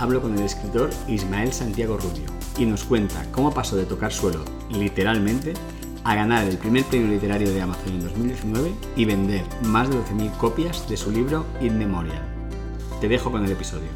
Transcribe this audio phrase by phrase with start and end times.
[0.00, 2.24] hablo con el escritor Ismael Santiago Rubio
[2.58, 5.52] y nos cuenta cómo pasó de tocar suelo, literalmente,
[6.04, 10.36] a ganar el primer premio literario de Amazon en 2019 y vender más de 12.000
[10.38, 12.22] copias de su libro In Memoriam.
[13.02, 13.88] Te dejo con el episodio.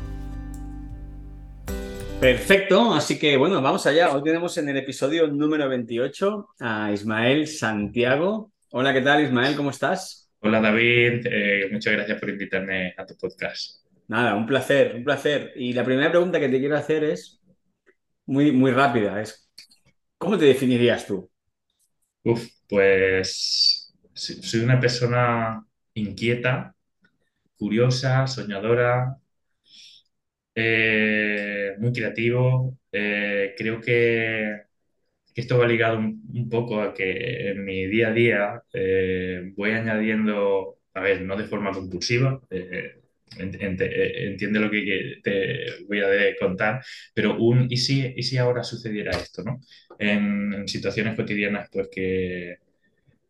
[2.21, 4.15] Perfecto, así que bueno, vamos allá.
[4.15, 8.53] Hoy tenemos en el episodio número 28 a Ismael Santiago.
[8.73, 9.57] Hola, ¿qué tal Ismael?
[9.57, 10.31] ¿Cómo estás?
[10.41, 13.84] Hola David, eh, muchas gracias por invitarme a tu podcast.
[14.09, 15.53] Nada, un placer, un placer.
[15.57, 17.41] Y la primera pregunta que te quiero hacer es
[18.27, 19.21] muy, muy rápida.
[19.21, 19.51] Es,
[20.19, 21.31] ¿cómo te definirías tú?
[22.25, 26.75] Uf, pues soy una persona inquieta,
[27.57, 29.19] curiosa, soñadora,
[30.55, 32.79] eh, muy creativo.
[32.93, 34.63] Eh, creo que,
[35.35, 40.79] esto va ligado un, poco a que en mi día a día eh, voy añadiendo,
[40.95, 42.41] a ver, no de forma compulsiva,
[43.37, 46.83] entiende lo que te voy a contar,
[47.15, 49.61] pero un ¿y si, y si ahora sucediera esto, ¿no?
[49.99, 52.59] En, situaciones cotidianas, pues que,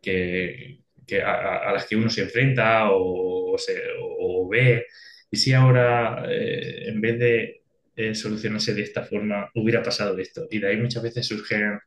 [0.03, 4.87] que, a, las que uno se enfrenta o, se, o ve,
[5.31, 7.63] y si ahora eh, en vez de
[7.97, 10.47] eh, solucionarse de esta forma hubiera pasado esto.
[10.51, 11.79] Y de ahí muchas veces surgen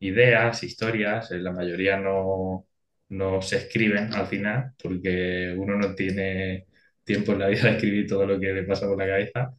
[0.00, 2.66] ideas, historias, la mayoría no,
[3.08, 6.66] no se escriben al final porque uno no tiene
[7.12, 9.54] tiempo en la vida de escribir todo lo que le pasa por la cabeza,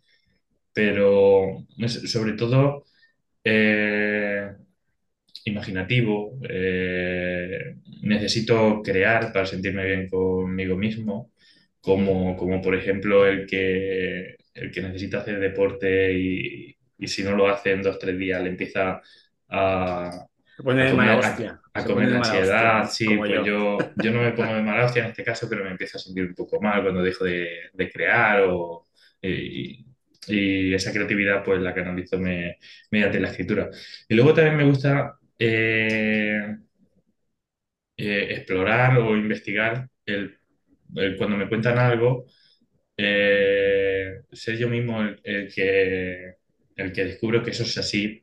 [0.73, 1.65] pero
[2.05, 2.85] sobre todo
[3.43, 4.51] eh,
[5.45, 11.31] imaginativo, eh, necesito crear para sentirme bien conmigo mismo,
[11.81, 17.35] como, como por ejemplo el que, el que necesita hacer deporte y, y si no
[17.35, 19.01] lo hace en dos, tres días le empieza
[19.49, 20.27] a,
[20.71, 23.77] a comer, a, comer ansiedad, sí, pues yo.
[24.01, 24.11] yo.
[24.11, 26.35] no me pongo de mala hostia en este caso, pero me empiezo a sentir un
[26.35, 28.87] poco mal cuando dejo de, de crear o,
[29.21, 29.85] y,
[30.27, 32.57] y, esa creatividad pues la canalizo me,
[32.91, 33.69] mediante la escritura.
[34.07, 36.55] Y luego también me gusta eh,
[37.97, 40.37] eh, explorar o investigar el,
[41.17, 42.25] cuando me cuentan algo,
[42.97, 46.35] eh, ser yo mismo el, el, que,
[46.75, 48.22] el que descubro que eso es así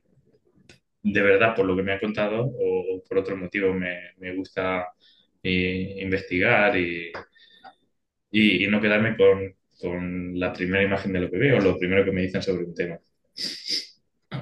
[1.03, 4.87] de verdad por lo que me ha contado o, por otro motivo me, me gusta
[5.41, 7.11] eh, investigar y,
[8.31, 12.11] y, no quedarme con, con, la primera imagen de lo que veo, lo primero que
[12.11, 12.99] me dicen sobre un tema.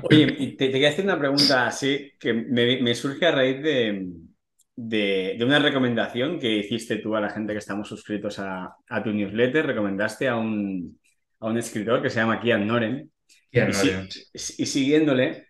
[0.03, 4.07] Oye, te, te quería hacer una pregunta así que me, me surge a raíz de,
[4.75, 9.03] de, de, una recomendación que hiciste tú a la gente que estamos suscritos a, a
[9.03, 9.65] tu newsletter.
[9.65, 10.99] Recomendaste a un,
[11.39, 13.11] a un escritor que se llama Kian Noren.
[13.51, 14.07] Kian Noren.
[14.33, 15.48] Y, y siguiéndole,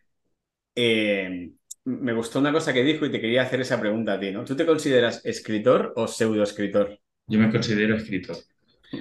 [0.81, 1.51] eh,
[1.83, 4.45] me gustó una cosa que dijo y te quería hacer esa pregunta a ti, ¿no?
[4.45, 6.97] ¿Tú te consideras escritor o pseudoescritor?
[7.27, 8.37] Yo me considero escritor.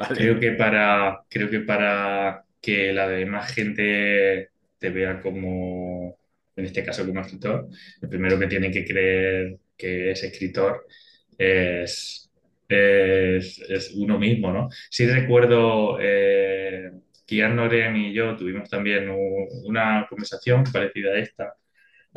[0.08, 6.18] Creo, que para, creo que para que la demás gente te vea como,
[6.56, 7.68] en este caso como escritor,
[8.02, 10.84] el primero que tiene que creer que es escritor
[11.38, 12.28] es,
[12.68, 14.68] es, uno mismo, ¿no?
[14.90, 16.90] Sí recuerdo, eh,
[17.24, 19.08] Kian Noren y yo tuvimos también
[19.64, 21.54] una conversación parecida a esta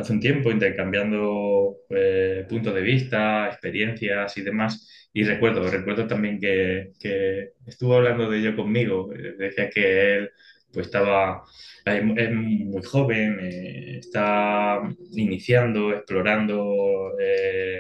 [0.01, 5.09] hace un tiempo intercambiando eh, puntos de vista, experiencias y demás.
[5.13, 9.11] Y recuerdo, recuerdo también que, que estuvo hablando de ello conmigo.
[9.13, 10.31] Eh, decía que él
[10.73, 11.43] pues estaba,
[11.85, 12.03] es
[12.33, 14.79] muy joven, eh, está
[15.13, 17.13] iniciando, explorando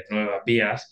[0.09, 0.91] nuevas vías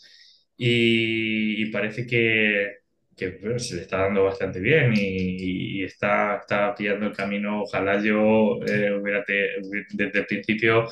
[0.58, 2.80] y, parece que,
[3.16, 7.64] que se le está dando bastante bien y, está, está, pillando el camino.
[7.64, 10.88] Ojalá yo hubiera desde el principio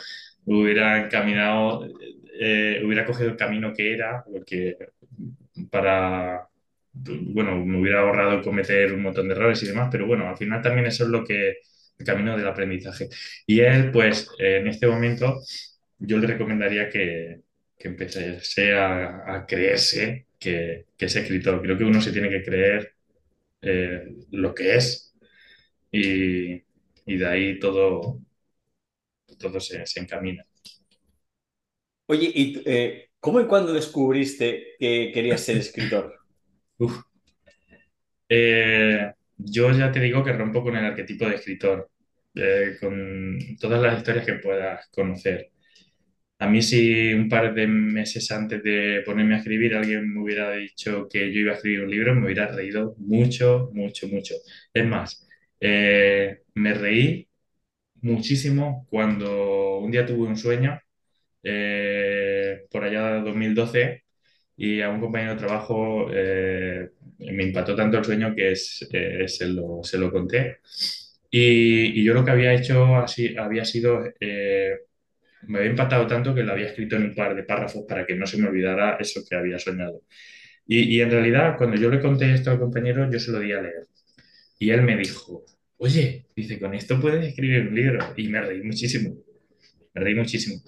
[0.56, 1.88] hubiera encaminado,
[2.40, 4.78] eh, hubiera cogido el camino que era, porque
[5.72, 6.48] para,
[6.94, 10.62] bueno, me hubiera ahorrado cometer un montón de errores y demás, pero bueno, al final
[10.62, 11.58] también eso es lo que,
[12.00, 13.10] el camino del aprendizaje.
[13.46, 15.40] Y él, pues, en este momento,
[16.00, 17.42] yo le recomendaría que,
[17.78, 21.62] que empezase a, a creerse que, que, es escritor.
[21.62, 22.94] Creo que uno se tiene que creer
[23.62, 25.16] eh, lo que es
[25.92, 26.64] y,
[27.06, 28.22] y de ahí todo,
[29.38, 30.44] todo se, encamina.
[32.08, 36.16] Oye, ¿y eh, cómo y cuándo descubriste que querías ser escritor?
[38.30, 41.90] Eh, yo ya te digo que rompo con el arquetipo de escritor.
[42.36, 45.52] eh, con todas las historias que puedas conocer.
[46.40, 50.52] A mí si un par de meses antes de ponerme a escribir alguien me hubiera
[50.54, 54.36] dicho que yo iba a escribir un libro, me hubiera reído mucho, mucho, mucho.
[54.74, 55.28] Es más,
[55.60, 57.27] eh, me reí
[58.02, 60.80] muchísimo cuando un día tuve un sueño,
[61.44, 64.04] eh, por allá de 2012,
[64.58, 66.90] y a un compañero de trabajo eh,
[67.20, 70.60] me impactó tanto el sueño que es, eh, se lo, se lo conté.
[71.30, 74.72] Y, y yo lo que había hecho así, había sido, eh,
[75.44, 78.16] me había impactado tanto que lo había escrito en un par de párrafos para que
[78.16, 80.02] no se me olvidara eso que había soñado.
[80.68, 83.54] Y, y en realidad, cuando yo le conté esto al compañero, yo se lo di
[83.54, 83.88] a leer.
[84.60, 85.46] Y él me dijo,
[85.78, 88.14] oye, dice, con esto puedes escribir un libro.
[88.18, 89.16] Y me reí muchísimo,
[89.94, 90.62] me reí muchísimo.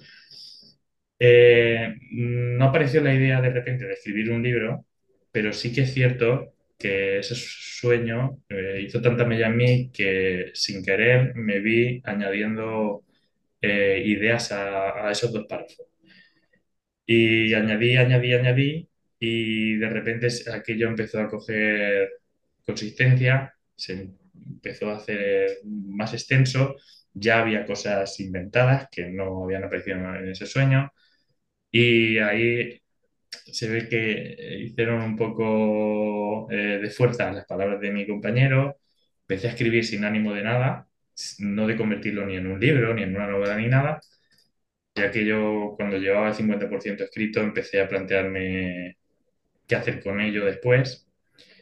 [1.19, 4.85] Eh, no apareció la idea de repente de escribir un libro,
[5.31, 10.51] pero sí que es cierto que ese sueño eh, hizo tanta mella en mí que
[10.53, 13.03] sin querer me vi añadiendo
[13.61, 15.87] eh, ideas a, esos dos párrafos.
[17.05, 18.89] Y añadí, añadí, añadí,
[19.19, 22.09] y de repente aquello empezó a coger
[22.65, 23.53] consistencia,
[24.49, 26.75] empezó a hacer más extenso,
[27.13, 30.91] ya había cosas inventadas que no habían aparecido en ese sueño,
[31.71, 32.81] y ahí
[33.29, 38.77] se ve que hicieron un poco eh, de fuerza las palabras de mi compañero,
[39.21, 40.87] empecé a escribir sin ánimo de nada,
[41.39, 43.99] no de convertirlo ni en un libro, ni en una novela, ni nada,
[44.95, 48.97] ya que yo cuando llevaba el 50% escrito empecé a plantearme
[49.67, 51.08] qué hacer con ello después.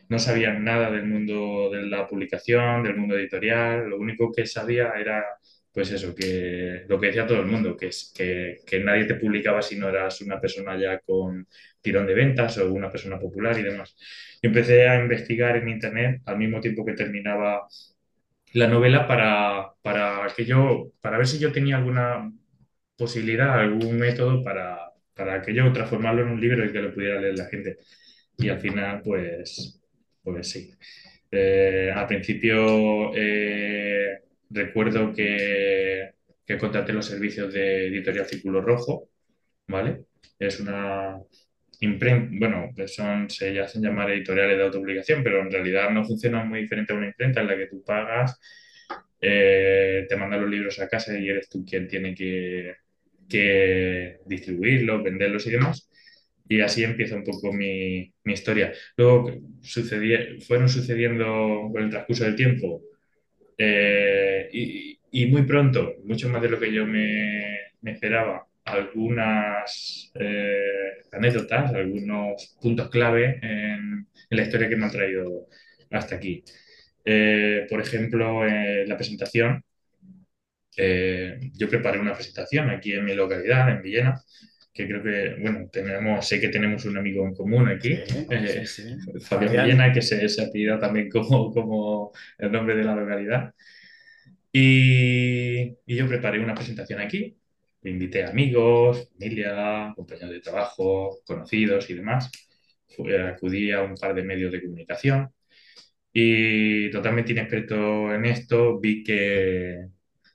[0.09, 4.93] No sabía nada del mundo de la publicación, del mundo editorial, lo único que sabía
[4.97, 5.25] era
[5.77, 9.13] pues eso, que lo que decía todo el mundo, que es que, que, nadie te
[9.13, 11.47] publicaba si no eras una persona ya con
[11.81, 13.95] tirón de ventas o una persona popular y demás.
[14.41, 17.67] Y empecé a investigar en internet al mismo tiempo que terminaba
[18.53, 22.31] la novela para, para que yo, para ver si yo tenía alguna
[22.97, 27.21] posibilidad, algún método para, para que yo transformarlo en un libro y que lo pudiera
[27.21, 27.77] leer la gente.
[28.37, 29.76] Y al final, pues,
[30.27, 30.73] pues sí.
[31.31, 34.19] Eh, al principio eh,
[34.49, 36.11] recuerdo que,
[36.45, 39.09] que contraté los servicios de Editorial Círculo Rojo,
[39.67, 40.03] ¿vale?
[40.37, 41.17] Es una
[41.79, 46.61] imprenta, bueno, son, se hacen llamar editoriales de autopublicación, pero en realidad no funciona muy
[46.61, 48.37] diferente a una imprenta en la que tú pagas,
[49.21, 52.75] eh, te mandan los libros a casa y eres tú quien tiene que,
[53.29, 55.89] que distribuirlos, venderlos y demás.
[56.49, 58.73] Y así empieza un poco mi, mi historia.
[58.95, 59.31] Luego
[60.47, 62.81] fueron sucediendo con el transcurso del tiempo
[63.57, 71.01] eh, y, y, muy pronto, mucho más de lo que yo me, esperaba, algunas eh,
[71.11, 75.47] anécdotas, algunos puntos clave en, en, la historia que me han traído
[75.91, 76.43] hasta aquí.
[77.05, 79.63] Eh, por ejemplo, la presentación.
[81.53, 84.21] yo preparé una presentación aquí en mi localidad, en Villena,
[84.77, 88.65] que creo que, bueno, tenemos, sé que tenemos un amigo en común aquí, sí, eh,
[88.65, 89.19] sí, sí.
[89.21, 93.53] Fabián Villena, que se, se apellida también como, como el nombre de la localidad.
[94.51, 97.35] Y, y, yo preparé una presentación aquí,
[97.83, 102.31] invité a amigos, familia, compañeros de trabajo, conocidos y demás.
[102.87, 105.29] Fui, acudí a un par de medios de comunicación
[106.13, 109.87] y totalmente inexperto en esto, vi que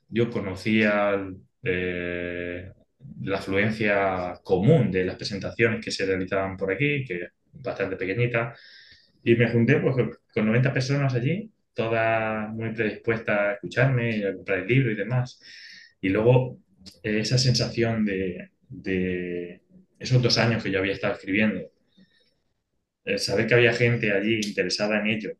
[0.09, 1.27] yo conocía
[1.63, 2.71] eh,
[3.21, 8.55] la afluencia común de las presentaciones que se realizaban por aquí, que es bastante pequeñita,
[9.23, 9.95] y me junté pues,
[10.33, 14.95] con 90 personas allí, todas muy predispuestas a escucharme y a comprar el libro y
[14.95, 15.39] demás.
[16.01, 16.59] Y luego
[17.03, 19.61] eh, esa sensación de, de,
[19.99, 21.71] esos dos años que yo había estado escribiendo,
[23.05, 25.31] eh, saber que había gente allí interesada en ello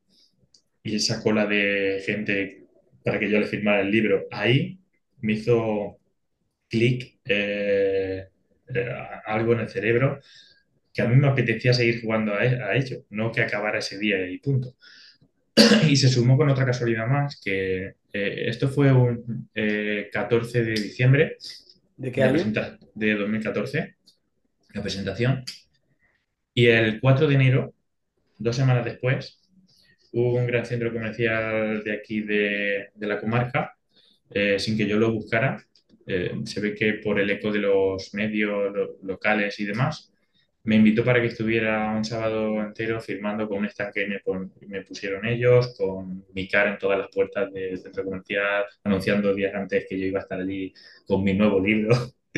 [0.84, 2.67] y esa cola de gente
[3.03, 4.79] para que yo le firmara el libro, ahí
[5.22, 6.00] me hizo
[6.70, 8.27] clic, eh,
[8.74, 8.89] eh,
[9.25, 10.20] algo en el cerebro,
[10.94, 14.27] que a mí me apetecía seguir jugando a, a, ello, no que acabara ese día
[14.30, 14.75] y punto.
[15.88, 19.50] y se sumó con otra casualidad más, que eh, esto fue un
[20.12, 21.38] 14 de diciembre
[21.98, 22.44] ¿De qué año?
[22.96, 23.96] De 2014,
[24.74, 25.44] la presentación.
[26.53, 27.74] Y el 4 de enero,
[28.38, 29.39] dos semanas después,
[30.12, 33.75] hubo un gran centro comercial de aquí de, de la comarca,
[34.32, 35.63] eh, sin que yo lo buscara,
[36.08, 40.14] eh, se ve que por el eco de los medios lo, locales y demás,
[40.64, 44.54] me invitó para que estuviera un sábado entero firmando con un estanque que me, pon,
[44.68, 49.54] me, pusieron ellos, con mi cara en todas las puertas del centro comercial, anunciando días
[49.56, 50.74] antes que yo iba a estar allí
[51.06, 51.96] con mi nuevo libro.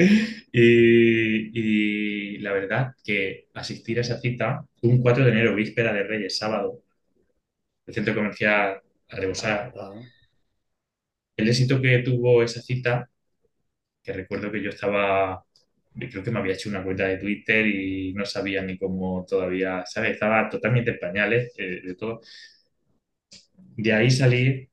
[0.52, 6.04] y, y, la verdad que asistir a esa cita, un 4 de enero, víspera de
[6.04, 6.84] Reyes, sábado,
[7.88, 9.74] el centro comercial a rebosar.
[11.38, 13.10] el éxito que tuvo esa cita,
[14.06, 15.44] que recuerdo que yo estaba,
[15.94, 19.84] creo que me había hecho una cuenta de Twitter y no sabía ni cómo todavía,
[19.86, 20.12] ¿sabes?
[20.12, 22.22] Estaba totalmente en pañales eh, de todo.
[23.78, 24.70] De ahí salí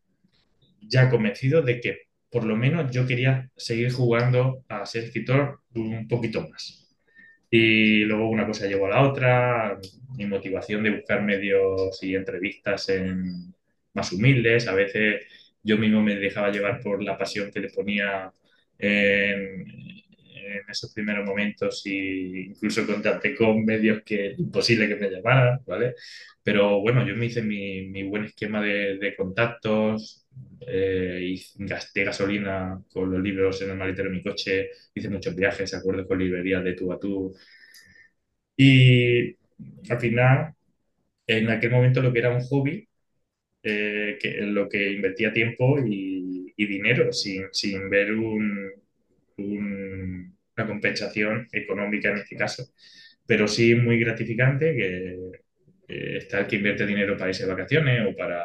[0.81, 6.09] ya convencido de que por lo menos yo quería seguir jugando a ser escritor un
[6.09, 6.89] poquito más.
[7.51, 9.79] Y luego una cosa llevó a la otra,
[10.17, 13.55] mi motivación de buscar medios y entrevistas en,
[13.95, 15.27] más humildes, a veces
[15.63, 18.33] yo mismo me dejaba llevar por la pasión que le ponía
[18.83, 19.63] en,
[20.35, 25.95] en esos primeros momentos y incluso contacté con medios que imposible que me llamaran, ¿vale?
[26.43, 30.27] Pero bueno, yo me hice mi, mi buen esquema de, de contactos,
[30.67, 35.35] eh, y gasté gasolina con los libros en el maletero de mi coche, hice muchos
[35.37, 37.35] viajes, acuerdos con librerías de tú a tú.
[38.57, 39.37] Y
[39.91, 40.55] al final,
[41.27, 42.89] en aquel momento lo que era un hobby,
[43.63, 46.32] eh, que, en lo que invertía tiempo y,
[46.63, 48.71] y dinero, sin, sin ver un,
[49.39, 52.65] un- una compensación económica en este caso,
[53.27, 55.17] pero sí muy gratificante que
[55.89, 58.45] eh, está el que invierte dinero para irse de vacaciones o para,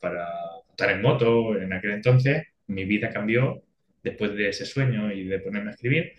[0.00, 0.26] para
[0.70, 1.56] estar en moto.
[1.60, 3.62] En aquel entonces mi vida cambió
[4.02, 6.12] después de ese sueño y de ponerme a escribir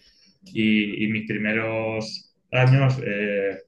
[0.53, 3.59] y, y mis primeros años eh,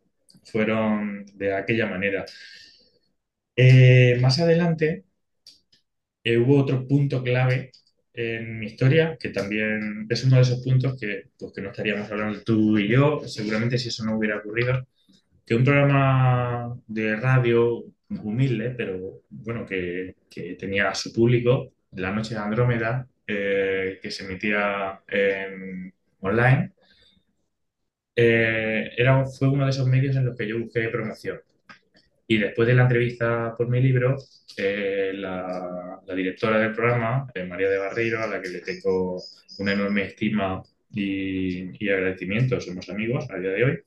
[0.46, 2.26] fueron de aquella manera.
[3.56, 5.04] Eh, más adelante
[6.34, 7.72] eh, hubo otro punto clave
[8.14, 12.10] en mi historia, que también es uno de esos puntos que, pues, que no estaríamos
[12.12, 14.88] hablando tú y yo, seguramente si eso no hubiera ocurrido,
[15.46, 22.12] que un programa de radio humilde, pero bueno, que, que tenía a su público, La
[22.12, 25.02] Noche de Andrómeda, eh, que se emitía
[26.22, 26.74] online,
[28.16, 31.40] eh, era, fue uno de esos medios en los que yo busqué promoción.
[32.28, 34.18] Y después de la entrevista por mi libro,
[34.58, 39.22] eh, la, la directora del programa, eh, María de Barreiro, a la que le tengo
[39.60, 43.80] una enorme estima y, y agradecimiento, somos amigos a día de hoy,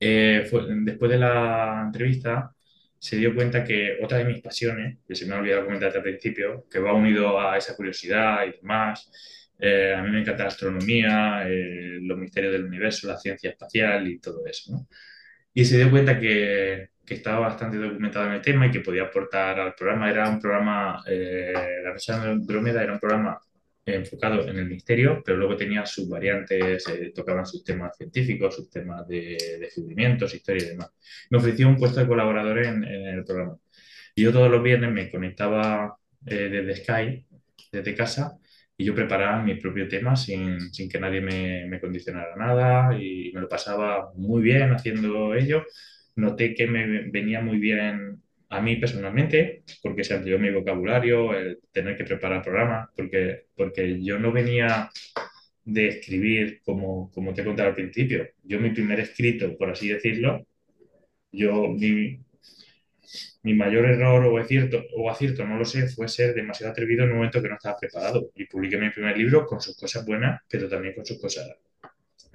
[0.00, 2.54] eh, fue- después de la entrevista
[2.98, 6.04] se dio cuenta que otra de mis pasiones, que se me ha olvidado comentarte al
[6.04, 9.10] principio, que va unido a esa curiosidad y demás,
[9.58, 14.06] eh, a mí me encanta la astronomía, eh, los misterios del universo, la ciencia espacial
[14.08, 14.86] y todo eso, ¿no?
[15.54, 19.04] Y se dio cuenta que, que estaba bastante documentado en el tema y que podía
[19.04, 20.10] aportar al programa.
[20.10, 23.38] Era un programa, eh, La Noche de Andrómeda era un programa
[23.84, 28.70] enfocado en el misterio, pero luego tenía sus variantes, eh, tocaban sus temas científicos, sus
[28.70, 30.90] temas de descubrimientos, historia y demás.
[31.30, 33.56] Me ofreció un puesto de colaborador en, en el programa.
[34.14, 37.26] Yo todos los viernes me conectaba eh, desde Skype,
[37.72, 38.38] desde casa,
[38.76, 43.32] y yo preparaba mi propio tema sin, sin que nadie me, me condicionara nada y
[43.34, 45.64] me lo pasaba muy bien haciendo ello.
[46.22, 51.58] Noté que me venía muy bien a mí personalmente, porque se amplió mi vocabulario, el
[51.72, 54.88] tener que preparar programas, porque, porque yo no venía
[55.64, 58.28] de escribir como, como te he contado al principio.
[58.44, 60.46] Yo mi primer escrito, por así decirlo,
[61.32, 62.20] yo mi,
[63.42, 67.10] mi mayor error o acierto, o acierto, no lo sé, fue ser demasiado atrevido en
[67.10, 68.30] un momento que no estaba preparado.
[68.36, 71.48] Y publiqué mi primer libro con sus cosas buenas, pero también con sus cosas,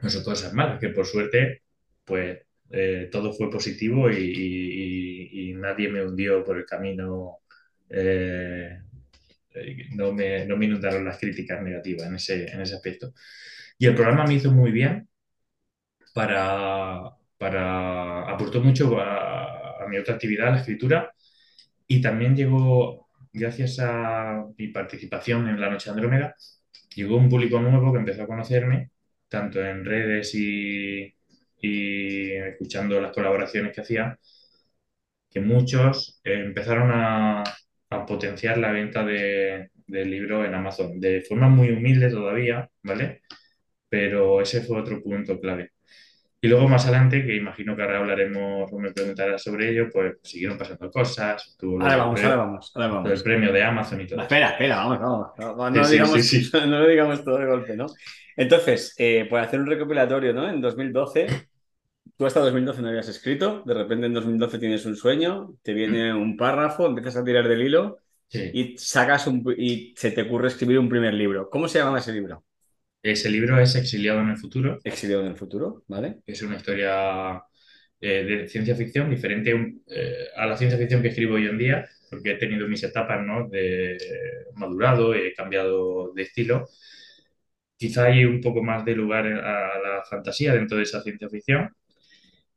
[0.02, 1.62] con sus cosas malas, que por suerte,
[2.04, 7.40] pues eh, todo fue positivo y, y- y nadie me hundió por el camino.
[7.90, 8.80] eh,
[9.56, 13.14] eh, no me, no me inundaron las críticas negativas en ese, en ese aspecto.
[13.80, 15.08] Y el programa me hizo muy bien
[16.14, 21.14] para, para aportó mucho a, a mi otra actividad, la escritura,
[21.88, 26.36] y también llegó, gracias a mi participación en La Noche Andrómeda,
[26.96, 28.92] llegó un público nuevo que empezó a conocerme,
[29.30, 31.14] tanto en redes y,
[31.62, 34.18] y escuchando las colaboraciones que hacía,
[35.30, 37.44] que muchos eh, empezaron a,
[37.90, 43.22] a potenciar la venta de, del libro en Amazon, de forma muy humilde todavía, ¿vale?
[43.90, 45.72] Pero ese fue otro punto clave.
[46.40, 50.18] Y luego más adelante, que imagino que ahora hablaremos o me preguntarás sobre ello, pues
[50.22, 53.24] siguieron pasando cosas, tuvo Ahora vamos, ahora vamos, ahora vamos.
[53.24, 55.76] premio de Amazon y todo espera, espera, vamos, vamos.
[55.76, 56.52] No, sí, digamos, sí, sí.
[56.68, 57.88] no lo digamos todo de golpe, ¿no?
[58.38, 60.50] Entonces, eh, por hacer un recopilatorio, ¿no?
[60.50, 61.28] En 2012,
[62.18, 66.14] tú hasta 2012 no habías escrito, de repente en 2012 tienes un sueño, te viene
[66.14, 68.52] un párrafo, empiezas a tirar del hilo Sí.
[68.54, 71.50] y sacas un, y se te ocurre escribir un primer libro.
[71.50, 72.46] ¿Cómo se llama ese libro?
[73.02, 76.20] Ese libro es Exiliado en el futuro, Exiliado en el futuro, ¿vale?
[76.26, 77.42] es una historia
[78.02, 79.52] eh, de ciencia ficción diferente
[79.88, 83.26] eh, a la ciencia ficción que escribo hoy en día, porque he tenido mis etapas,
[83.26, 83.48] ¿no?
[83.50, 83.98] De
[84.56, 86.68] madurado, he cambiado de estilo.
[87.78, 91.70] Quizá hay un poco más de lugar a la fantasía dentro de esa ciencia ficción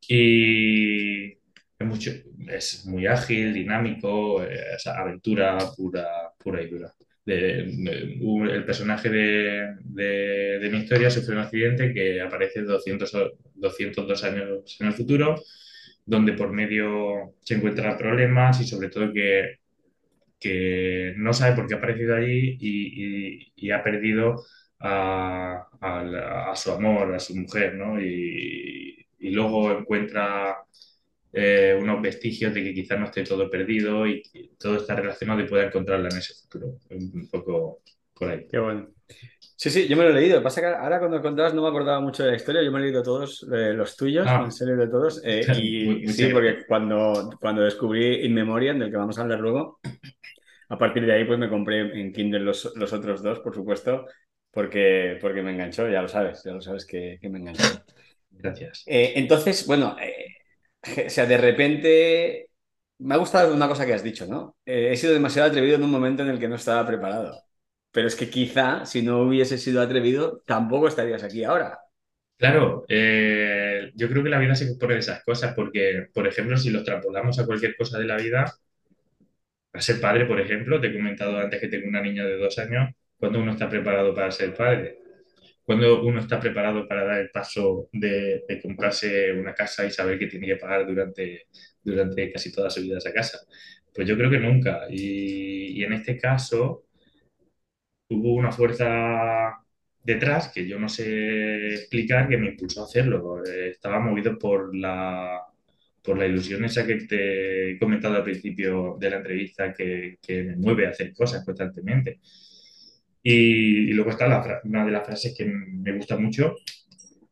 [0.09, 2.11] y es, mucho,
[2.49, 6.07] es muy ágil, dinámico, eh, esa aventura pura,
[6.39, 6.93] pura y dura.
[7.27, 13.13] el personaje de, mi historia sufre un accidente que aparece 200,
[13.55, 15.41] 202 años en el futuro,
[16.05, 19.61] donde por medio se encuentran problemas y sobre todo que,
[20.41, 24.43] que no sabe por qué ha aparecido allí y, ha perdido
[24.81, 28.01] a, su amor, a su mujer, ¿no?
[28.01, 30.57] Y, y luego encuentra
[31.33, 34.23] eh, unos vestigios de que quizás no esté todo perdido y
[34.59, 36.79] todo está relacionado y pueda encontrarla en ese futuro.
[36.91, 37.83] Un poco
[38.15, 38.47] por ahí.
[38.51, 38.89] Qué bueno.
[39.57, 40.43] Sí, sí, yo me lo he leído.
[40.43, 42.63] Pasa que ahora cuando contabas no me acordaba mucho de la historia.
[42.63, 44.43] Yo me he leído todos eh, los tuyos, ah.
[44.45, 45.21] en serio de todos.
[45.25, 49.81] Eh, y sí, porque cuando, cuando descubrí In Memoriam, del que vamos a hablar luego,
[50.69, 54.07] a partir de ahí pues me compré en Kindle los, los otros dos, por supuesto,
[54.51, 57.83] porque, porque me enganchó, ya lo sabes, ya lo sabes que, que me enganchó.
[58.31, 58.85] Gracias.
[58.87, 59.97] entonces, bueno,
[61.07, 62.51] o sea, de repente
[62.99, 64.57] me ha gustado una cosa que has dicho, ¿no?
[64.65, 67.43] Eh, he sido demasiado atrevido en un momento en el que no estaba preparado.
[67.93, 71.79] Pero es que quizá si no hubiese sido atrevido, tampoco estarías aquí ahora.
[72.37, 76.57] Claro, eh, yo creo que la vida se compone de esas cosas, porque, por ejemplo,
[76.57, 78.47] si lo extrapolamos a cualquier cosa de la vida,
[79.73, 82.59] a ser padre, por ejemplo, te he comentado antes que tengo una niña de dos
[82.59, 85.01] años, cuando uno está preparado para ser padre?
[85.71, 90.27] cuando uno está preparado para dar el paso de, comprarse una casa y saber que
[90.27, 91.47] tiene que pagar durante,
[91.81, 93.39] durante casi toda su vida esa casa.
[93.95, 94.87] Pues yo creo que nunca.
[94.91, 96.87] Y, en este caso
[98.09, 99.65] hubo una fuerza
[100.03, 103.45] detrás que yo no sé explicar que me impulsó a hacerlo.
[103.45, 105.41] Estaba movido por la,
[106.03, 110.43] por la ilusión esa que te he comentado al principio de la entrevista que, que
[110.43, 112.19] me mueve a hacer cosas constantemente.
[113.23, 116.57] Y, luego está una de las frases que me gusta mucho,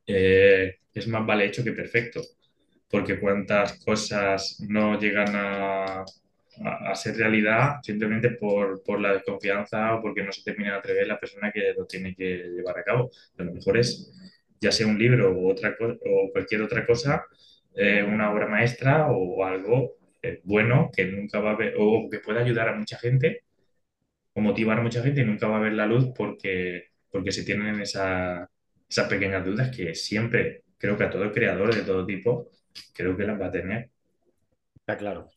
[0.07, 2.23] eh, es más vale hecho que perfecto,
[2.91, 6.05] porque cuántas cosas no llegan a,
[6.65, 11.07] a, ser realidad simplemente por, por, la desconfianza o porque no se termina de atrever
[11.07, 12.25] la persona que lo tiene que
[12.57, 13.11] llevar a cabo.
[13.39, 14.13] A lo mejor es,
[14.61, 17.25] ya sea un libro o, otra o cualquier otra cosa,
[17.75, 22.19] eh, una obra maestra o algo eh, bueno que nunca va a haber, o que
[22.19, 23.43] pueda ayudar a mucha gente
[24.41, 27.81] motivar a mucha gente y nunca va a ver la luz porque, porque se tienen
[27.81, 28.49] esa,
[28.89, 32.51] esas pequeñas dudas que siempre, creo que a todo creador de todo tipo,
[32.95, 33.91] creo que las va a tener.
[34.75, 35.29] Está claro.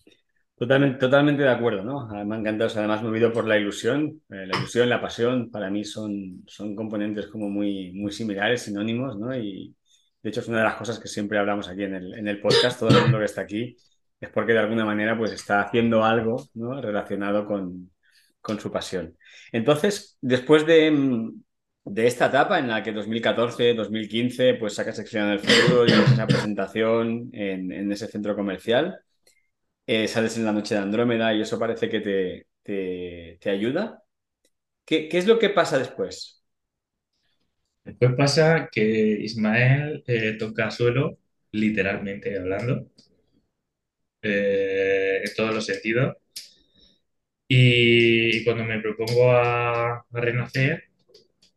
[0.56, 2.08] Totalmente, totalmente de acuerdo, ¿no?
[2.24, 4.22] Me ha encantado, además movido por la ilusión.
[4.30, 9.18] Eh, la ilusión, la pasión, para mí son, son componentes como muy, muy similares, sinónimos,
[9.18, 9.36] ¿no?
[9.36, 9.76] Y
[10.22, 12.40] de hecho es una de las cosas que siempre hablamos aquí en el, en el
[12.40, 13.76] podcast, todo el mundo que está aquí,
[14.20, 16.80] es porque de alguna manera pues está haciendo algo, ¿no?
[16.80, 17.90] Relacionado con,
[18.42, 19.18] con su pasión.
[19.52, 21.32] Entonces, después de,
[21.96, 27.30] esta etapa en la que 2014, 2015, pues sacas sección del futuro y esa presentación
[27.34, 29.00] en, ese centro comercial,
[29.88, 32.48] eh, sales en la noche de Andrómeda y eso parece que te,
[33.40, 34.04] te, ayuda.
[34.86, 36.44] ¿Qué, es lo que pasa después?
[37.84, 41.18] Después pasa que Ismael eh, toca suelo,
[41.52, 42.88] literalmente hablando,
[44.22, 46.16] eh, en todos los sentidos
[47.54, 50.86] y cuando me propongo a, renacer,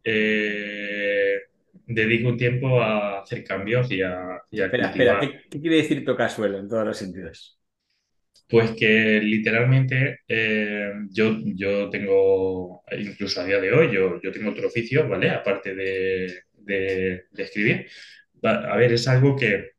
[0.03, 1.39] eh,
[1.87, 6.59] dedico un tiempo a hacer cambios y a, Espera, espera, ¿qué, quiere decir tocar suelo
[6.59, 7.61] en todos los sentidos?
[8.49, 14.51] Pues que literalmente eh, yo, yo tengo, incluso a día de hoy, yo, yo tengo
[14.51, 15.31] otro oficio, ¿vale?
[15.31, 17.87] Aparte de, de escribir.
[18.43, 19.74] A ver, es algo que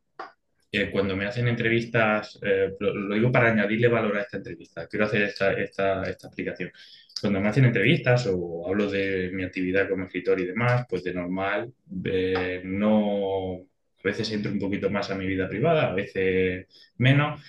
[0.92, 5.24] cuando me hacen entrevistas, eh, lo, digo para añadirle valor a esta entrevista, quiero hacer
[5.24, 6.72] esta, esta, esta explicación.
[7.20, 11.14] Cuando me hacen entrevistas o hablo de mi actividad como escritor y demás, pues de
[11.14, 11.74] normal
[12.06, 17.42] eh, no, a veces entro un poquito más a mi vida privada, a veces menos.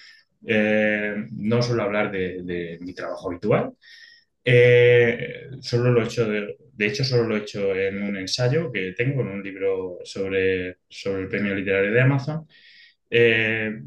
[0.46, 3.72] Eh, no suelo hablar de, de mi trabajo habitual.
[5.60, 8.92] solo lo he hecho de, de, hecho, solo lo he hecho en un ensayo que
[8.92, 12.46] tengo, en un libro sobre, sobre el premio literario de Amazon.
[13.10, 13.80] Eh,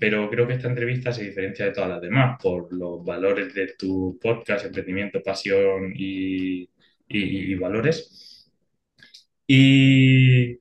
[0.00, 3.74] pero creo que esta entrevista se diferencia de todas las demás por los valores de
[3.78, 6.68] tu podcast, emprendimiento, pasión y,
[7.56, 8.50] valores.
[9.46, 10.58] Y,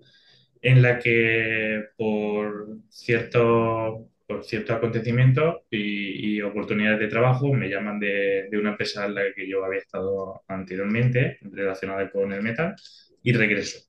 [0.62, 8.00] en la que por cierto, por ciertos acontecimientos y, y, oportunidades de trabajo me llaman
[8.00, 12.74] de, de, una empresa en la que yo había estado anteriormente relacionada con el metal
[13.22, 13.80] y regreso.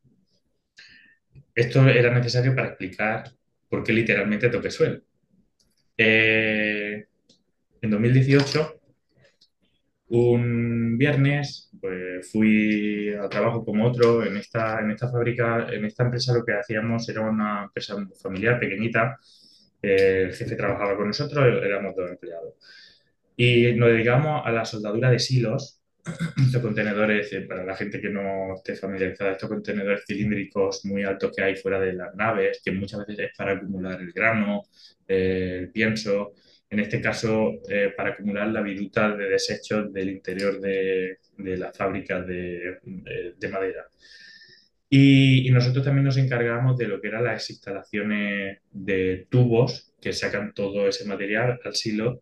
[1.56, 3.23] Esto era necesario para explicar
[3.69, 5.01] por qué literalmente toqué suelo.
[5.97, 7.08] Eh,
[7.82, 8.80] en 2018,
[10.10, 16.04] un viernes, pues fui a trabajo como otro en esta, en esta fábrica, en esta
[16.04, 19.18] empresa lo que hacíamos era una empresa familiar pequeñita.
[19.82, 22.54] Eh, el jefe trabajaba con nosotros, éramos dos empleados.
[23.36, 25.78] Y nos dedicamos a la soldadura de silos
[26.46, 31.32] estos contenedores, eh, para la gente que no esté familiarizada, estos contenedores cilíndricos muy altos
[31.36, 34.63] que hay fuera de las naves, que muchas veces es para acumular el grano,
[35.08, 36.34] eh, el pienso,
[36.69, 41.75] en este caso eh, para acumular la viruta de desechos del interior de, de las
[41.75, 43.88] fábricas de, de, de madera.
[44.89, 50.53] Y, nosotros también nos encargamos de lo que eran las instalaciones de tubos que sacan
[50.53, 52.21] todo ese material al silo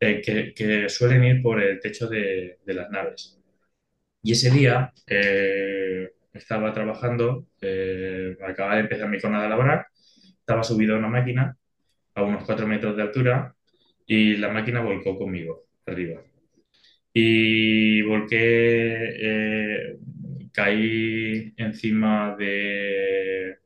[0.00, 3.38] eh, que, suelen ir por el techo de, las naves.
[4.22, 7.48] Y ese día eh, estaba trabajando,
[8.42, 9.86] acababa de empezar mi jornada laboral,
[10.40, 11.56] estaba subido a una máquina
[12.14, 13.54] a unos 4 metros de altura
[14.06, 16.22] y la máquina volcó conmigo arriba.
[17.12, 18.36] Y volqué,
[19.20, 19.96] eh,
[20.52, 23.58] caí encima de,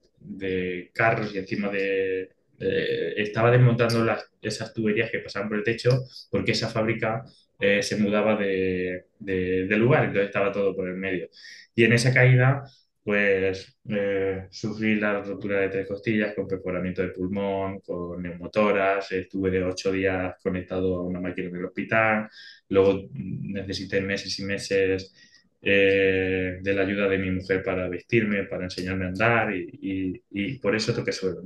[0.92, 2.30] carros y encima de...
[2.60, 5.90] Estaba desmontando las, esas tuberías que pasaban por el techo
[6.30, 7.24] porque esa fábrica
[7.60, 11.28] eh, se mudaba de, de, de, lugar, entonces estaba todo por el medio.
[11.74, 12.64] Y en esa caída
[13.08, 19.64] pues eh, sufrí la rotura de tres costillas con perforamiento de pulmón, con neumotoras, estuve
[19.64, 22.28] ocho días conectado a una máquina en el hospital,
[22.68, 25.14] luego necesité meses y meses
[25.62, 30.22] eh, de la ayuda de mi mujer para vestirme, para enseñarme a andar y, y,
[30.30, 31.40] y por eso toqué suelo.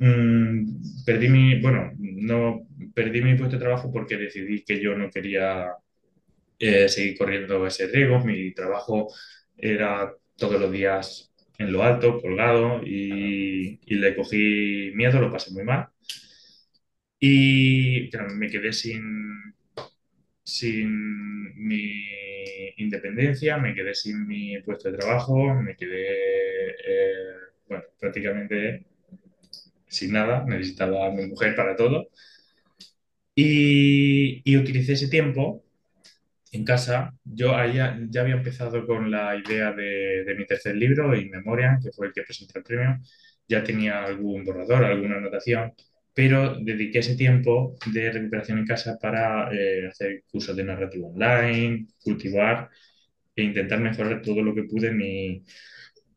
[0.00, 5.08] Mm, perdí mi, bueno, no, perdí mi puesto de trabajo porque decidí que yo no
[5.08, 5.68] quería
[6.58, 9.08] eh, seguir corriendo ese riesgo, mi trabajo
[9.56, 15.52] era todos los días en lo alto, colgado, y, y, le cogí miedo, lo pasé
[15.52, 15.88] muy mal.
[17.18, 19.54] Y claro, me quedé sin,
[20.44, 22.04] sin mi
[22.78, 27.34] independencia, me quedé sin mi puesto de trabajo, me quedé, eh,
[27.68, 28.84] bueno, prácticamente
[29.88, 32.08] sin nada, necesitaba a mi mujer para todo.
[33.34, 35.64] Y, y utilicé ese tiempo
[36.52, 41.14] en casa, yo ya, ya, había empezado con la idea de, de mi tercer libro,
[41.16, 42.98] In Memoria, que fue el que presenté el premio.
[43.48, 45.72] Ya tenía algún borrador, alguna anotación,
[46.14, 51.86] pero dediqué ese tiempo de recuperación en casa para eh, hacer cursos de narrativa online,
[52.02, 52.68] cultivar
[53.36, 55.44] e intentar mejorar todo lo que pude mi,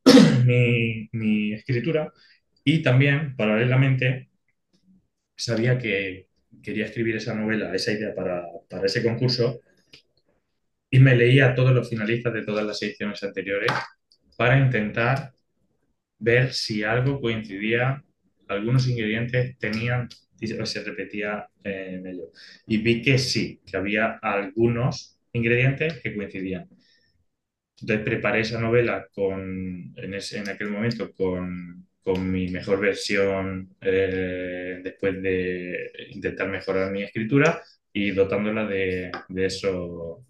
[0.46, 2.12] mi, mi escritura.
[2.64, 4.30] Y también, paralelamente,
[5.36, 6.28] sabía que
[6.64, 9.62] quería escribir esa novela, esa idea para, para ese concurso
[10.96, 13.70] y me leía a todos los finalistas de todas las ediciones anteriores
[14.38, 15.34] para intentar
[16.18, 18.02] ver si algo coincidía,
[18.48, 20.08] algunos ingredientes tenían
[20.58, 22.32] o se repetía en ello.
[22.66, 26.70] Y vi que sí, que había algunos ingredientes que coincidían.
[27.82, 33.76] Entonces preparé esa novela con, en, ese, en aquel momento con, con, mi mejor versión
[33.82, 40.26] eh, después de intentar mejorar mi escritura y dotándola de, de eso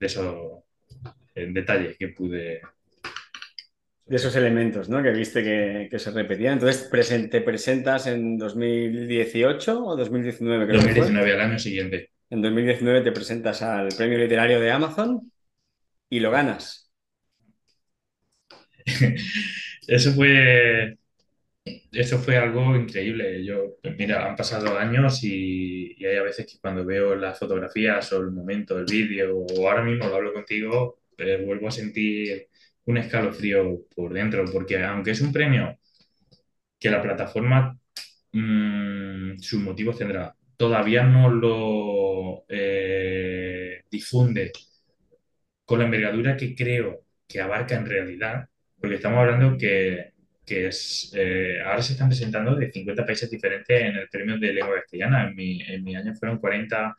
[0.00, 0.64] de esos
[1.34, 2.60] detalles que pude
[4.10, 5.00] de esos elementos, ¿no?
[5.04, 6.54] Que viste que, se repetían.
[6.54, 6.90] Entonces,
[7.30, 10.66] ¿te presentas en 2018 o 2019?
[10.66, 12.10] Creo 2019, al año siguiente.
[12.28, 15.30] En 2019 te presentas al premio literario de Amazon
[16.08, 16.90] y lo ganas.
[19.86, 20.98] Eso fue.
[21.92, 23.44] Eso fue algo increíble.
[23.44, 28.12] Yo, mira, han pasado años y, y hay a veces que cuando veo las fotografías
[28.12, 32.48] o el momento, el vídeo, o ahora mismo lo hablo contigo, eh, vuelvo a sentir
[32.86, 35.78] un escalofrío por dentro, porque aunque es un premio
[36.78, 37.78] que la plataforma,
[38.32, 44.52] mm, sus motivos tendrá, todavía no lo eh, difunde
[45.64, 48.48] con la envergadura que creo que abarca en realidad,
[48.80, 50.12] porque estamos hablando que,
[50.56, 54.76] es, eh, ahora se están presentando de 50 países diferentes en el premio de lengua
[54.76, 55.28] castellana.
[55.28, 56.96] En mi, en mi año fueron 40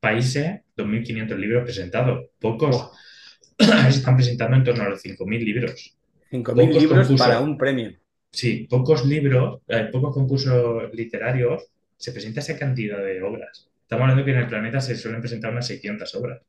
[0.00, 2.30] países, 2.500 libros presentados.
[2.38, 2.90] Pocos,
[3.58, 5.96] se están presentando en torno a los 5.000 libros.
[6.30, 7.92] 5.000 libros para un premio.
[8.32, 11.64] Sí, pocos libros, eh, pocos concursos literarios
[11.96, 13.68] se presenta esa cantidad de obras.
[13.82, 16.40] Estamos hablando que en el planeta se suelen presentar unas 600 obras.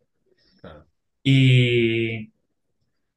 [1.24, 2.32] Y,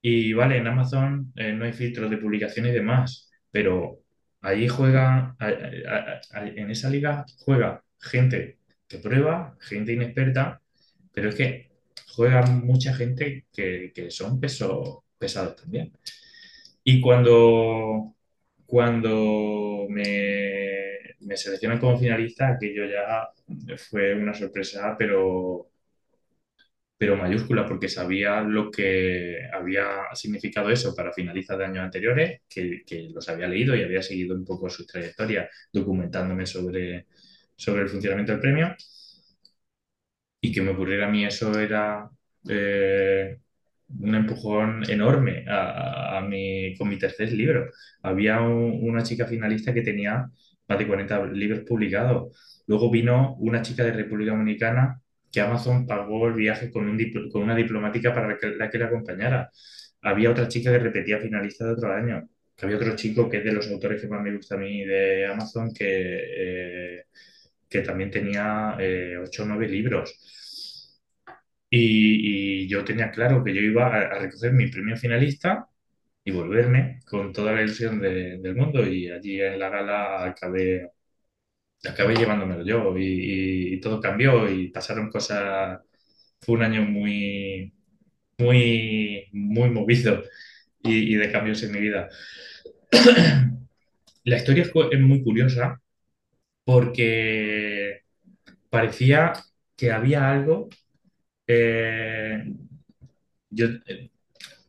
[0.07, 4.01] y vale, en Amazon eh, no hay filtros de publicación y demás, pero
[4.43, 10.61] ahí juega, en esa liga juega gente que prueba, gente inexperta,
[11.11, 11.71] pero es que
[12.09, 15.91] juega mucha gente que, son peso, pesados también.
[16.85, 18.15] Y cuando,
[18.67, 23.31] cuando me, me seleccionan como finalista, aquello ya
[23.79, 25.71] fue una sorpresa, pero,
[26.97, 32.83] pero mayúscula, porque sabía lo que había significado eso para finalistas de años anteriores, que,
[32.87, 37.07] que, los había leído y había seguido un poco su trayectoria documentándome sobre,
[37.57, 38.77] sobre el funcionamiento del premio
[40.41, 42.11] y que me ocurriera a mí eso era
[42.49, 43.39] eh,
[44.01, 47.71] un empujón enorme a, mi, con mi tercer libro.
[48.03, 50.27] Había una chica finalista que tenía
[50.69, 52.63] más de 40 libros publicados.
[52.67, 55.01] Luego vino una chica de República Dominicana
[55.35, 56.99] que Amazon pagó el viaje con, un
[57.31, 59.51] con una diplomática para la que la acompañara.
[60.03, 62.29] Había otra chica que repetía finalista de otro año.
[62.63, 65.27] Había otro chico que es de los autores que más me gusta a mí de
[65.27, 65.87] Amazon que...
[65.89, 67.05] Eh,
[67.75, 70.09] que también tenía eh, ocho o nueve libros.
[71.71, 75.67] Y, yo tenía claro que yo iba a, recoger mi premio finalista
[76.25, 78.87] y volverme con toda la ilusión del mundo.
[78.87, 80.91] Y allí en la gala acabé,
[81.89, 85.81] acabé llevándomelo yo y, todo cambió y pasaron cosas.
[86.41, 87.73] Fue un año muy,
[88.39, 90.23] muy, muy movido
[90.83, 92.09] y, de cambios en mi vida.
[94.25, 95.81] La historia es muy curiosa
[96.65, 98.03] porque
[98.71, 99.33] parecía
[99.77, 100.69] que había algo.
[101.47, 102.45] Eh,
[103.51, 103.69] yo,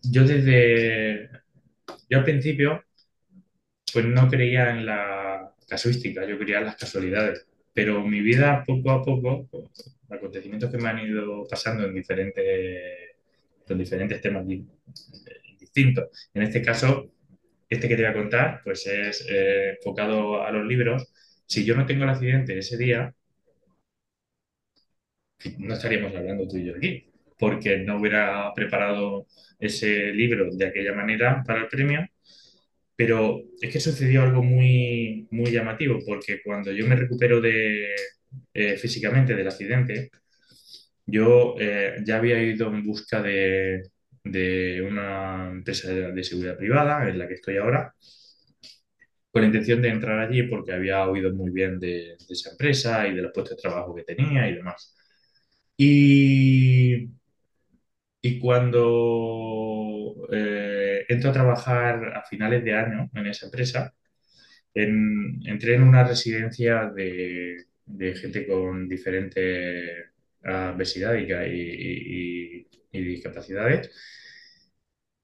[0.04, 1.30] yo desde.
[2.10, 2.84] Yo al principio,
[3.94, 7.46] pues no creía en la casuística, yo en las casualidades.
[7.74, 9.50] Pero mi vida, poco a poco,
[10.10, 12.44] acontecimientos que me han ido pasando en diferentes,
[13.68, 14.46] en diferentes temas
[15.60, 16.30] distintos.
[16.34, 17.12] En este caso,
[17.70, 21.12] este que te voy a contar, pues es eh, enfocado a los libros
[21.48, 23.14] si yo no tengo el accidente ese día,
[25.60, 29.28] no estaríamos hablando tú y yo aquí, porque no hubiera preparado
[29.60, 32.08] ese libro de aquella manera para el premio.
[32.96, 37.94] Pero es que sucedió algo muy, muy llamativo, porque cuando yo me recupero de,
[38.54, 40.12] eh, físicamente del accidente,
[41.06, 43.84] yo eh, ya había ido en busca de,
[44.24, 47.94] de una empresa de seguridad privada en la que estoy ahora
[49.36, 53.14] con la intención de entrar allí porque había oído muy bien de, esa empresa y
[53.16, 54.96] de los puestos de trabajo que tenía y demás.
[55.78, 57.10] Y,
[58.22, 60.65] y cuando eh,
[61.08, 63.94] entro a trabajar a finales de año en esa empresa,
[64.74, 67.66] entré en una residencia de,
[68.16, 70.12] gente con diferentes
[70.44, 73.92] obesidad y, y discapacidades,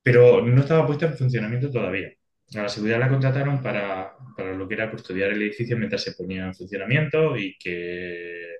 [0.04, 2.12] pero no estaba puesta en funcionamiento todavía.
[2.56, 4.13] A la seguridad la contrataron para,
[4.58, 8.58] lo que era custodiar el edificio mientras se ponía en funcionamiento y que,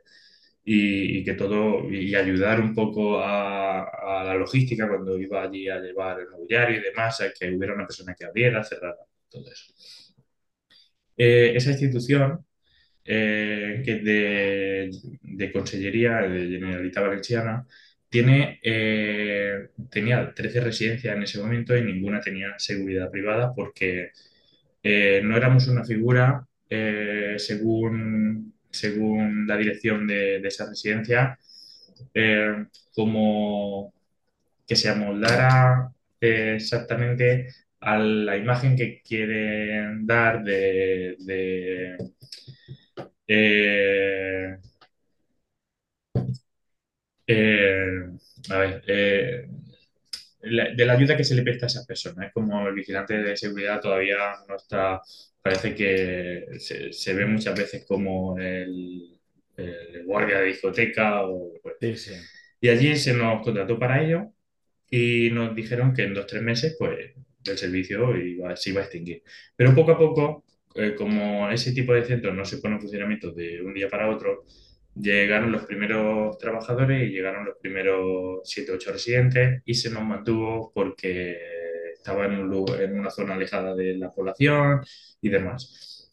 [0.64, 6.20] y, que todo, y ayudar un poco a, la logística cuando iba allí a llevar
[6.20, 8.98] el mobiliario y demás, a que hubiera una persona que abriera, cerrara,
[9.30, 9.74] todo eso.
[11.18, 12.46] Eh, esa institución,
[13.06, 17.68] eh, que de, de Consellería de Generalitat Valenciana,
[18.10, 24.12] tiene, eh, tenía 13 residencias en ese momento y ninguna tenía seguridad privada porque
[24.84, 26.46] no éramos una figura,
[27.38, 31.38] según, según la dirección de, esa residencia,
[32.94, 33.94] como
[34.68, 37.48] que se amoldara exactamente
[37.82, 41.18] a la imagen que quieren dar de,
[43.28, 44.58] eh,
[47.28, 48.18] eh,
[48.50, 48.84] a ver,
[50.44, 52.28] eh, de la ayuda que se le presta a esas personas.
[52.28, 55.02] Es como el vigilante de seguridad todavía no está,
[55.42, 59.20] parece que se, ve muchas veces como el,
[60.06, 61.54] guardia de discoteca o...
[61.62, 62.12] Pues.
[62.60, 64.32] Y allí se nos contrató para ello
[64.90, 67.14] y nos dijeron que en dos o tres meses pues
[67.46, 69.24] el servicio iba, se iba a extinguir.
[69.56, 73.32] Pero poco a poco, eh, como ese tipo de centros no se pone en funcionamiento
[73.32, 74.46] de un día para otro,
[74.96, 80.72] llegaron los primeros trabajadores y llegaron los primeros 7 8 residentes y se nos mantuvo
[80.74, 81.38] porque
[81.94, 84.82] estaba en, un en una zona alejada de la población
[85.22, 86.10] y demás.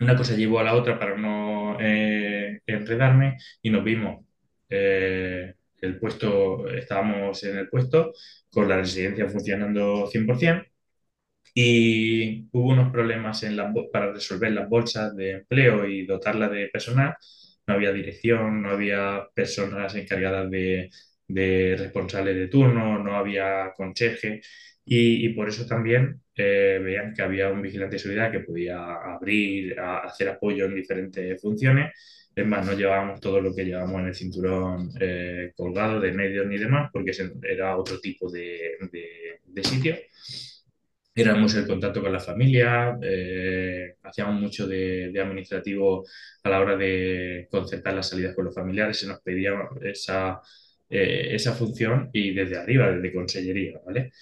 [0.00, 4.24] Una cosa llevó a la otra para no eh, enredarme y nos vimos.
[4.68, 8.12] Eh, el puesto, estábamos en el puesto
[8.50, 10.66] con la residencia funcionando 100%
[11.54, 16.68] y hubo unos problemas en la, para resolver las bolsas de empleo y dotarla de
[16.68, 17.16] personal
[17.66, 20.90] no había dirección, no había personas encargadas de,
[21.78, 24.40] responsables de turno, no había conserje
[24.84, 29.78] y, por eso también eh, veían que había un vigilante de seguridad que podía abrir,
[29.80, 31.92] hacer apoyo en diferentes funciones.
[32.34, 36.46] Es más, no llevábamos todo lo que llevábamos en el cinturón eh, colgado de medios
[36.46, 38.76] ni demás, porque era otro tipo de,
[39.46, 39.96] de sitio
[41.16, 46.04] éramos el contacto con la familia, eh, hacíamos mucho de, administrativo
[46.42, 49.52] a la hora de concertar las salidas con los familiares, se nos pedía
[49.82, 50.40] esa,
[50.90, 54.12] eh, esa función y desde arriba, desde consellería, ¿vale?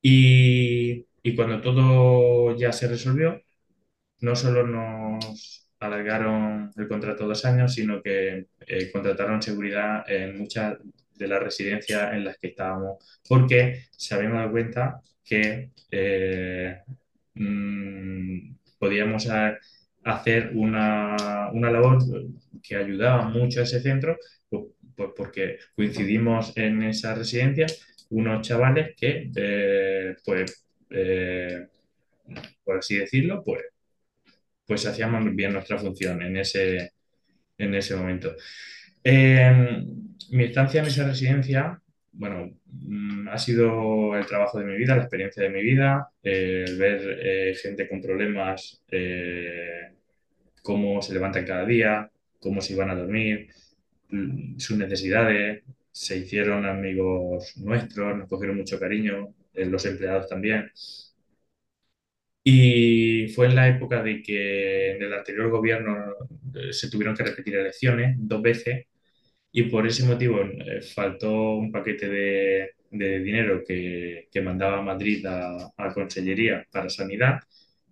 [0.00, 3.42] Y, y, cuando todo ya se resolvió,
[4.20, 10.78] no solo nos alargaron el contrato dos años, sino que eh, contrataron seguridad en muchas
[11.14, 16.82] de las residencias en las que estábamos, porque se habían dado cuenta que eh,
[17.34, 19.28] mm, podíamos
[20.04, 21.98] hacer una, labor
[22.62, 24.16] que ayudaba mucho a ese centro,
[24.48, 24.64] pues,
[24.96, 27.66] pues porque coincidimos en esa residencia
[28.10, 31.68] unos chavales que, eh, pues, eh,
[32.64, 33.62] por así decirlo, pues,
[34.66, 36.92] pues hacíamos bien nuestra función en ese,
[37.58, 38.34] en ese momento.
[40.30, 41.80] mi estancia en esa residencia
[42.12, 47.18] bueno, mm, ha sido el trabajo de mi vida, la experiencia de mi vida, ver
[47.22, 49.92] eh, gente con problemas, eh,
[50.62, 53.48] cómo se levantan cada día, cómo se iban a dormir,
[54.10, 60.70] mm, sus necesidades, se hicieron amigos nuestros, nos cogieron mucho cariño, eh, los empleados también.
[62.42, 66.14] Y fue en la época de que en el anterior gobierno
[66.70, 68.86] se tuvieron que repetir elecciones dos veces
[69.52, 75.24] y por ese motivo eh, faltó un paquete de, de dinero que, que, mandaba Madrid
[75.26, 77.40] a, a, Consellería para Sanidad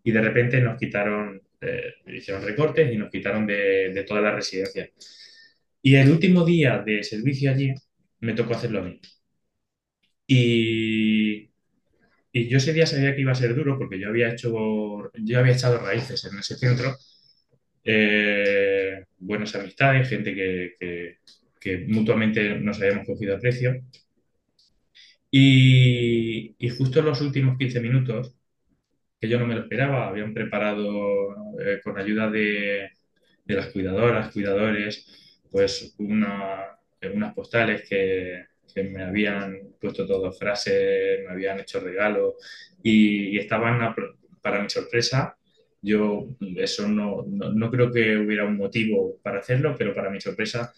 [0.02, 4.32] y de repente nos quitaron, eh, hicieron recortes y nos quitaron de, de toda la
[4.34, 4.88] residencia.
[5.82, 7.72] Y el último día de servicio allí
[8.20, 9.00] me tocó hacerlo a mí.
[10.26, 11.50] Y,
[12.32, 15.38] y yo ese día sabía que iba a ser duro porque yo había hecho, yo
[15.38, 16.96] había echado raíces en ese centro,
[17.84, 21.18] eh, buenas amistades, gente que, que,
[21.66, 23.82] que mutuamente nos habíamos cogido a precio.
[25.32, 28.36] Y, justo en los últimos 15 minutos,
[29.20, 32.90] que yo no me lo esperaba, habían preparado eh, con ayuda de,
[33.44, 36.78] de, las cuidadoras, cuidadores, pues una,
[37.12, 42.34] unas postales que, que, me habían puesto todas frases, me habían hecho regalos
[42.82, 43.92] y, y estaban,
[44.40, 45.36] para mi sorpresa,
[45.82, 50.20] yo eso no, no, no, creo que hubiera un motivo para hacerlo, pero para mi
[50.20, 50.72] sorpresa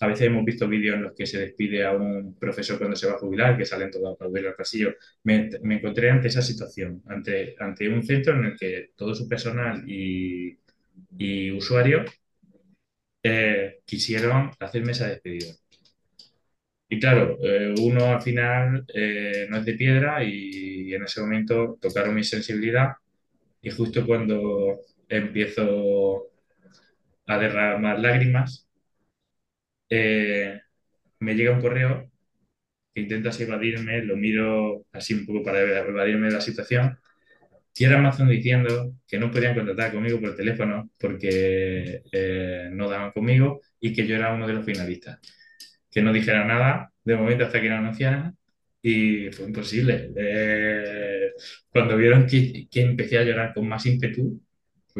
[0.00, 3.06] a veces hemos visto vídeos en los que se despide a un profesor cuando se
[3.06, 4.94] va a jubilar, que salen todos a aplaudir al pasillo.
[5.24, 9.28] Me, me, encontré ante esa situación, ante, ante un centro en el que todo su
[9.28, 10.58] personal y,
[11.18, 12.10] y usuarios
[13.22, 15.54] eh, quisieron hacerme esa despedida.
[16.88, 21.20] Y claro, eh, uno al final eh, no es de piedra y, y en ese
[21.20, 22.94] momento tocaron mi sensibilidad
[23.62, 26.28] y justo cuando empiezo
[27.26, 28.68] a derramar lágrimas,
[29.90, 30.60] eh,
[31.20, 32.10] me llega un correo
[32.94, 36.98] que intentas evadirme, lo miro así un poco para evadirme de la situación,
[37.76, 43.12] y era Amazon diciendo que no podían contactar conmigo por teléfono porque eh, no daban
[43.12, 45.18] conmigo y que yo era uno de los finalistas.
[45.90, 48.36] Que no dijera nada de momento hasta que lo anunciaran
[48.82, 50.12] y fue imposible.
[50.16, 51.30] Eh,
[51.70, 54.40] cuando vieron que, que empecé a llorar con más ímpetu,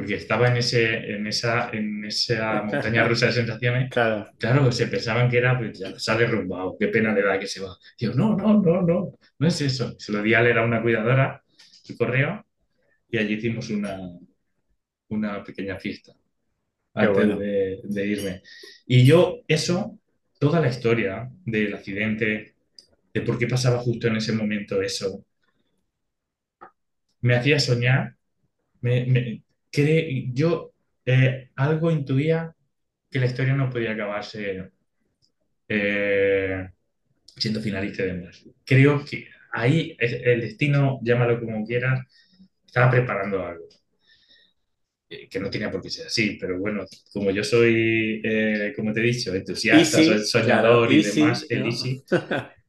[0.01, 3.91] porque estaba en, ese, en, esa, en esa montaña rusa de sensaciones.
[3.91, 4.31] Claro.
[4.39, 7.61] Claro, se pensaban que era, pues ya sale rumbado, qué pena de da que se
[7.61, 7.77] va.
[7.99, 9.95] Digo, no, no, no, no, no es eso.
[9.99, 11.43] Se lo di a leer a una cuidadora
[11.83, 12.47] su correo
[13.11, 13.99] y allí hicimos una,
[15.09, 16.13] una pequeña fiesta
[16.95, 18.43] antes de, de irme.
[18.87, 19.99] Y yo, eso,
[20.39, 22.55] toda la historia del accidente,
[23.13, 25.27] de por qué pasaba justo en ese momento eso,
[27.21, 28.17] me hacía soñar.
[28.81, 29.43] Me,
[30.33, 30.73] yo
[31.07, 32.55] eh, algo intuía
[33.11, 34.71] que la historia no podía acabarse
[35.69, 36.69] eh,
[37.37, 38.45] siendo finalista de demás.
[38.65, 42.07] Creo que ahí el destino, llámalo como quieras,
[42.67, 43.69] estaba preparando algo.
[45.09, 48.23] Eh, que no tenía por qué ser así, pero bueno, como yo soy,
[48.77, 52.05] como te he dicho, entusiasta, soñador y demás, el easy,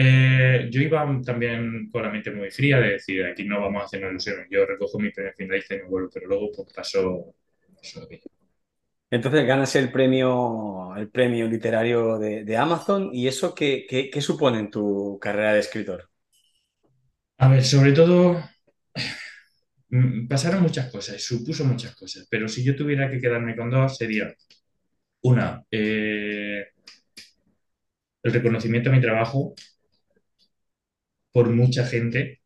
[0.00, 3.86] Eh, yo iba también con la mente muy fría de decir, aquí no vamos a
[3.86, 7.34] hacer una ilusión, yo recojo mi primer finalista y me vuelvo, pero luego pues, pasó,
[9.10, 14.70] Entonces ganas el premio, el premio literario de, Amazon y eso qué, qué, supone en
[14.70, 16.08] tu carrera de escritor?
[17.38, 18.40] A ver, sobre todo
[19.88, 23.96] mm, pasaron muchas cosas, supuso muchas cosas, pero si yo tuviera que quedarme con dos
[23.96, 24.32] sería
[25.22, 26.68] una, eh,
[28.22, 29.56] el reconocimiento a mi trabajo
[31.38, 32.40] por mucha gente.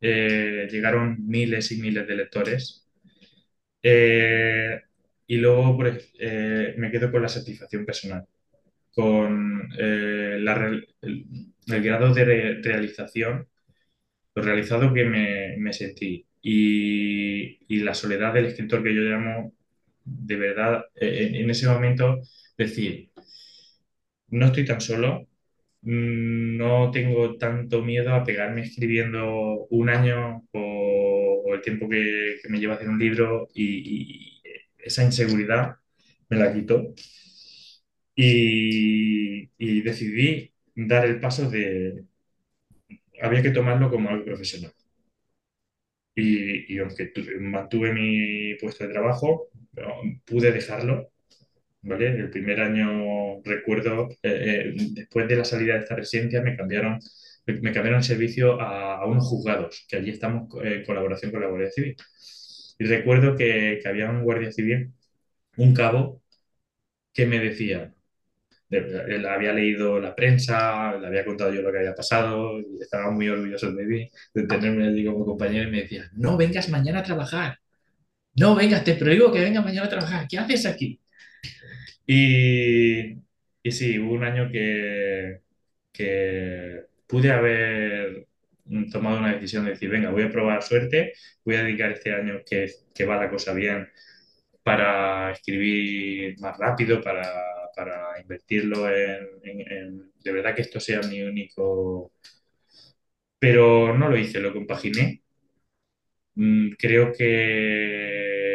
[0.00, 2.88] Eh, llegaron miles y miles de lectores.
[3.82, 4.80] Eh,
[5.26, 5.78] y luego
[6.18, 8.24] eh, me quedo con la satisfacción personal,
[8.94, 10.44] con el,
[11.66, 12.24] grado de
[12.62, 13.46] realización,
[14.34, 19.52] lo realizado que me, sentí y, y, la soledad del escritor que yo llamo,
[20.04, 22.22] de verdad, en ese momento,
[22.56, 23.10] decir,
[24.28, 25.28] no estoy tan solo,
[25.82, 32.74] no tengo tanto miedo a pegarme escribiendo un año o, el tiempo que, me lleva
[32.74, 34.40] hacer un libro y,
[34.78, 35.76] esa inseguridad
[36.28, 36.94] me la quitó
[38.14, 42.04] y, decidí dar el paso de...
[43.20, 44.72] Había que tomarlo como algo profesional.
[46.14, 49.48] Y, y aunque mantuve mi puesto de trabajo,
[50.24, 51.11] pude dejarlo
[51.82, 52.08] ¿vale?
[52.08, 56.98] El primer año recuerdo, eh, eh, después de la salida de esta residencia, me cambiaron,
[57.46, 61.70] me cambiaron el servicio a, unos juzgados, que allí estamos en colaboración con la Guardia
[61.70, 61.96] Civil.
[62.78, 64.92] Y recuerdo que, que había un guardia civil,
[65.56, 66.22] un cabo,
[67.12, 67.94] que me decía,
[68.70, 73.10] él había leído la prensa, le había contado yo lo que había pasado, y estaba
[73.10, 77.00] muy orgulloso de mí, de tenerme allí como compañero, y me decía, no vengas mañana
[77.00, 77.58] a trabajar,
[78.36, 81.01] no vengas, te prohíbo que vengas mañana a trabajar, ¿qué haces aquí?
[82.06, 83.12] Y,
[83.62, 85.42] y sí, hubo un año que,
[85.92, 88.26] que pude haber
[88.92, 92.40] tomado una decisión de decir, venga, voy a probar suerte, voy a dedicar este año
[92.46, 93.88] que, que va la cosa bien
[94.62, 97.24] para escribir más rápido, para,
[97.76, 102.12] para invertirlo en, De verdad que esto sea mi único...
[103.38, 105.22] Pero no lo hice, lo compaginé.
[106.34, 108.51] Mm, creo que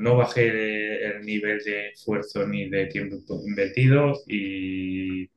[0.00, 5.30] no bajé el nivel de esfuerzo ni de tiempo invertido y,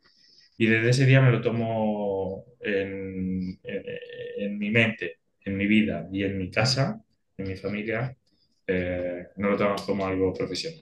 [0.58, 6.24] y desde ese día me lo tomo en, en, mi mente, en mi vida y
[6.24, 7.02] en mi casa,
[7.38, 8.16] en mi familia,
[8.66, 10.82] eh, no lo tomo como algo profesional.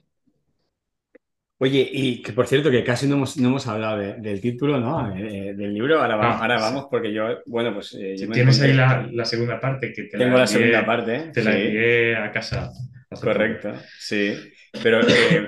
[1.58, 5.16] Oye, y que por cierto, que casi no hemos, no hemos hablado del título, ¿no?
[5.16, 6.00] Eh, eh, del libro.
[6.00, 7.90] Ahora, vamos, ah, ahora vamos, porque yo, bueno, pues.
[7.90, 11.30] tienes ahí la, la, segunda parte que te Tengo la, segunda parte.
[11.32, 12.72] Te la envié a casa.
[13.20, 14.34] Correcto, sí.
[14.82, 15.46] Pero eh,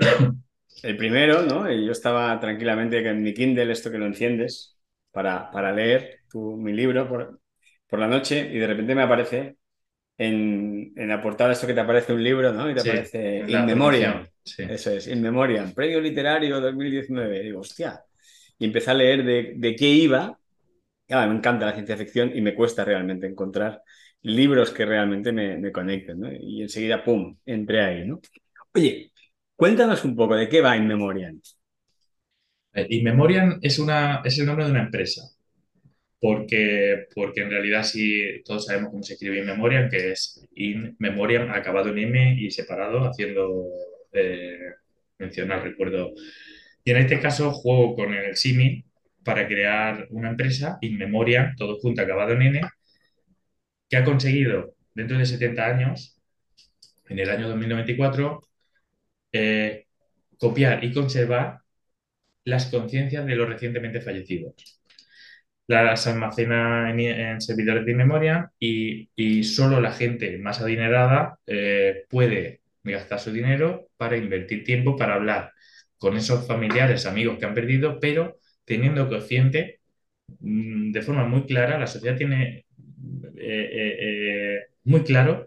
[0.83, 1.71] el primero, ¿no?
[1.71, 4.79] Yo estaba tranquilamente en mi Kindle, esto que lo enciendes,
[5.11, 7.41] para, para leer tu, mi libro por,
[7.87, 9.57] por la noche y de repente me aparece
[10.19, 12.71] en, en, la portada esto que te aparece un libro, ¿no?
[12.71, 14.27] Y te aparece In Memoriam.
[14.45, 17.39] Eso es, In Memoriam, Premio Literario 2019.
[17.39, 18.03] Y digo, hostia.
[18.59, 20.39] Y empecé a leer de, de qué iba.
[21.09, 23.83] me encanta la ciencia ficción y me cuesta realmente encontrar
[24.25, 26.33] libros que realmente me, me conecten, ¿no?
[26.33, 28.21] Y enseguida, ¡pum!, entré ahí, ¿no?
[28.75, 29.13] Oye,
[29.57, 31.41] Cuéntanos un poco de qué va InMemoriam.
[32.75, 35.23] Eh, InMemoriam es, una, es el nombre de una empresa,
[36.21, 41.91] porque, porque en realidad sí todos sabemos cómo se escribe InMemoriam, que es InMemoriam acabado
[41.91, 43.67] en M y separado, haciendo
[44.13, 44.59] eh,
[45.19, 46.13] mención al recuerdo.
[46.85, 48.85] Y en este caso juego con el símil
[49.25, 52.61] para crear una empresa, InMemoriam, todo junto, acabado en N,
[53.95, 56.21] que ha conseguido dentro de 70 años,
[57.09, 58.41] en el año 2094,
[59.31, 59.87] eh,
[60.37, 61.61] copiar y conservar
[62.45, 64.55] las conciencias de los recientemente fallecidos.
[65.69, 72.63] Las almacena en, servidores de memoria y, y, solo la gente más adinerada eh, puede
[72.83, 75.53] gastar su dinero para invertir tiempo para hablar
[75.99, 79.79] con esos familiares, amigos que han perdido, pero teniendo consciente
[80.41, 82.65] mm, de forma muy clara, la sociedad tiene
[84.85, 85.47] muy claro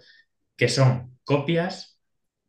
[0.55, 1.99] que son copias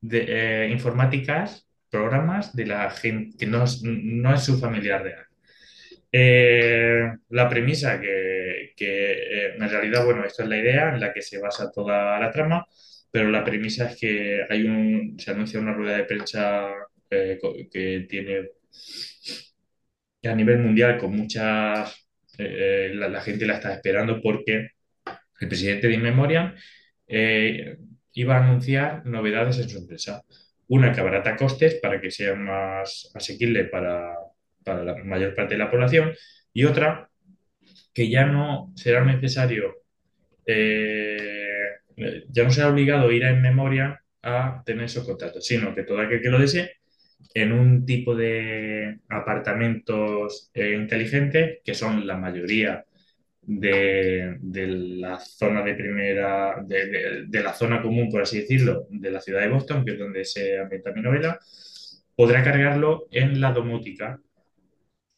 [0.01, 5.27] de, informáticas, programas de la gente que no, no es su familiar real.
[7.29, 8.75] la premisa que,
[9.57, 12.67] en realidad, bueno, esto es la idea en la que se basa toda la trama,
[13.11, 16.71] pero la premisa es que hay un, se anuncia una rueda de prensa
[17.11, 17.39] eh,
[17.71, 18.51] que tiene
[20.25, 22.07] a nivel mundial con muchas,
[22.39, 24.73] eh, la, gente la está esperando porque
[25.41, 26.55] el presidente de Inmemoria
[27.07, 27.79] eh,
[28.13, 30.23] iba a anunciar novedades en su empresa.
[30.69, 34.15] Una que abarata costes para que sea más asequible para,
[34.65, 36.13] para la mayor parte de la población
[36.53, 37.09] y otra
[37.95, 39.75] que ya no será necesario
[42.29, 46.01] ya no será obligado a ir en memoria a tener esos contactos, sino que todo
[46.01, 46.73] aquel que lo desee,
[47.35, 52.85] en un tipo de apartamentos eh, inteligentes, que son la mayoría
[53.49, 54.39] de,
[55.01, 59.49] la zona de primera, de, la zona común, por así decirlo, de la ciudad de
[59.49, 61.41] Boston, que es donde se ambienta mi novela,
[62.15, 64.21] podrá cargarlo en la domótica,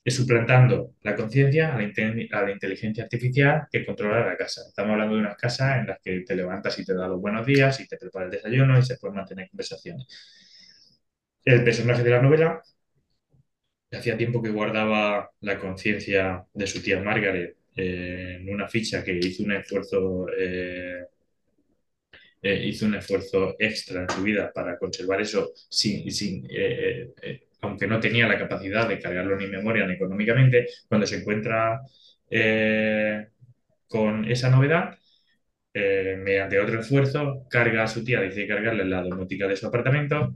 [0.07, 4.63] suplantando la conciencia a, la inteligencia artificial que controla la casa.
[4.69, 7.47] Estamos hablando de unas casas en las que te levantas y te da los buenos
[7.47, 10.07] días y te prepara el desayuno y se pueden mantener conversaciones.
[11.45, 12.61] El personaje de la novela
[13.93, 19.19] hacía tiempo que guardaba la conciencia de su tía Margaret eh, en una ficha que
[19.19, 21.05] hizo un esfuerzo eh,
[22.43, 26.49] eh, hizo un esfuerzo extra en su vida para conservar eso sin, sin
[27.63, 31.81] aunque no tenía la capacidad de cargarlo ni memoria ni económicamente, cuando se encuentra
[32.31, 33.29] eh,
[33.89, 34.97] con esa novedad,
[35.75, 40.35] eh, mediante otro esfuerzo, carga a su tía, dice cargarle la domótica de su apartamento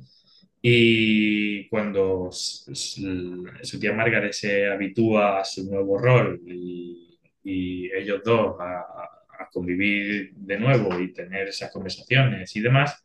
[0.63, 7.04] y cuando su tía Margaret se habitúa a su nuevo rol y,
[7.45, 9.11] ellos dos a,
[9.53, 13.05] convivir de nuevo y tener esas conversaciones y demás,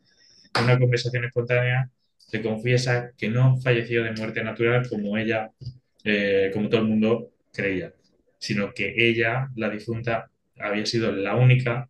[0.64, 5.52] una conversación espontánea se confiesa que no falleció de muerte natural como ella,
[6.04, 7.94] eh, como todo el mundo creía,
[8.40, 11.90] sino que ella, la difunta, había sido la única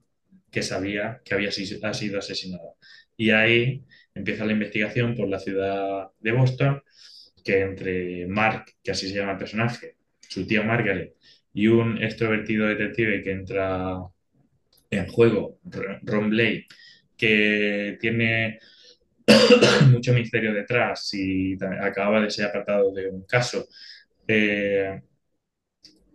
[0.51, 2.73] que sabía que había sido, ha sido asesinada.
[3.15, 3.83] Y ahí
[4.13, 6.81] empieza la investigación por la ciudad de Boston,
[7.43, 11.15] que entre Mark, que así se llama el personaje, su tía Margaret,
[11.53, 13.97] y un extrovertido detective que entra
[14.89, 15.59] en juego,
[16.03, 16.67] Ron Blake,
[17.17, 18.59] que tiene
[19.91, 23.67] mucho misterio detrás y acababa de ser apartado de un caso.
[24.27, 25.01] Eh,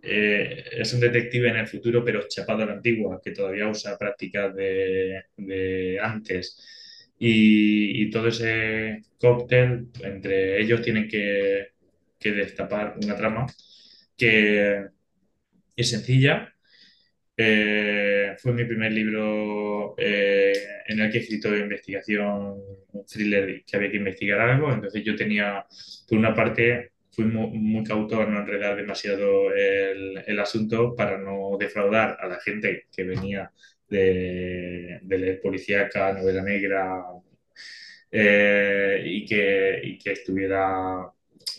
[0.07, 3.97] eh, es un detective en el futuro, pero chapado a la antigua, que todavía usa
[3.97, 7.11] prácticas de, antes.
[7.17, 11.69] Y, todo ese cóctel, entre ellos tienen que,
[12.19, 13.47] que destapar una trama
[14.17, 14.85] que
[15.75, 16.53] es sencilla,
[17.37, 20.53] eh, fue mi primer libro eh,
[20.87, 22.61] en el que he escrito investigación,
[23.07, 24.71] thriller que había que investigar algo.
[24.71, 25.65] Entonces yo tenía,
[26.07, 31.57] por una parte, fui muy, cauto a no enredar demasiado el, el, asunto para no
[31.59, 33.51] defraudar a la gente que venía
[33.89, 37.03] de, de leer policíaca, novela negra,
[38.11, 41.11] eh, y, que, y que estuviera,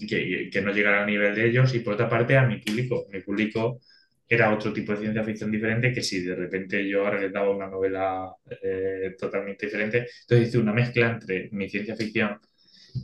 [0.09, 1.75] que, que no llegara al nivel de ellos.
[1.75, 3.07] Y por otra parte, a mi público.
[3.13, 3.81] Mi público
[4.29, 7.51] era otro tipo de ciencia ficción diferente que si de repente yo ahora les daba
[7.51, 12.39] una novela eh, totalmente diferente, entonces hice una mezcla entre mi ciencia ficción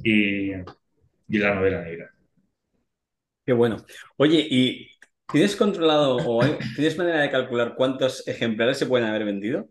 [0.04, 2.12] y, y la novela negra.
[3.44, 3.84] Qué bueno.
[4.16, 4.88] Oye, ¿y
[5.30, 6.40] tienes controlado o
[6.76, 9.68] tienes manera de calcular cuántos ejemplares se pueden haber vendido?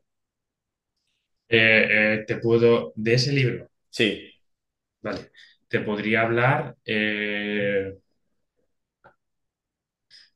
[1.49, 3.69] Eh, eh, te puedo, de ese libro.
[3.89, 4.31] Sí.
[5.01, 5.31] Vale.
[5.67, 6.75] Te podría hablar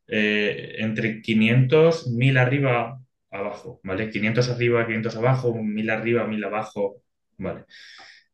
[0.08, 3.00] eh, entre 500, 1000 arriba,
[3.32, 4.10] abajo, ¿vale?
[4.10, 7.04] 500 arriba, 500 abajo, 1000 arriba, 1000 abajo,
[7.38, 7.66] ¿vale?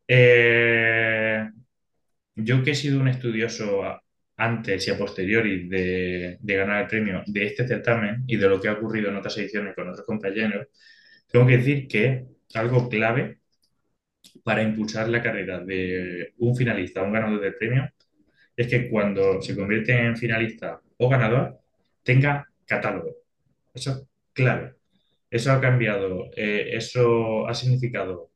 [0.07, 1.49] Eh,
[2.35, 3.83] yo que he sido un estudioso
[4.37, 8.69] antes y a posteriori de, ganar el premio de este certamen y de lo que
[8.69, 10.67] ha ocurrido en otras ediciones con otros compañeros,
[11.31, 13.39] tengo que decir que algo clave
[14.43, 17.89] para impulsar la carrera de un finalista un ganador del premio
[18.55, 21.60] es que cuando se convierte en finalista o ganador,
[22.03, 23.15] tenga catálogo.
[23.73, 24.75] Eso es clave.
[25.31, 28.31] Eso ha cambiado, eh, eso ha significado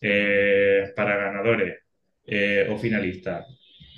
[0.00, 1.78] eh, para ganadores
[2.26, 3.46] eh, o finalistas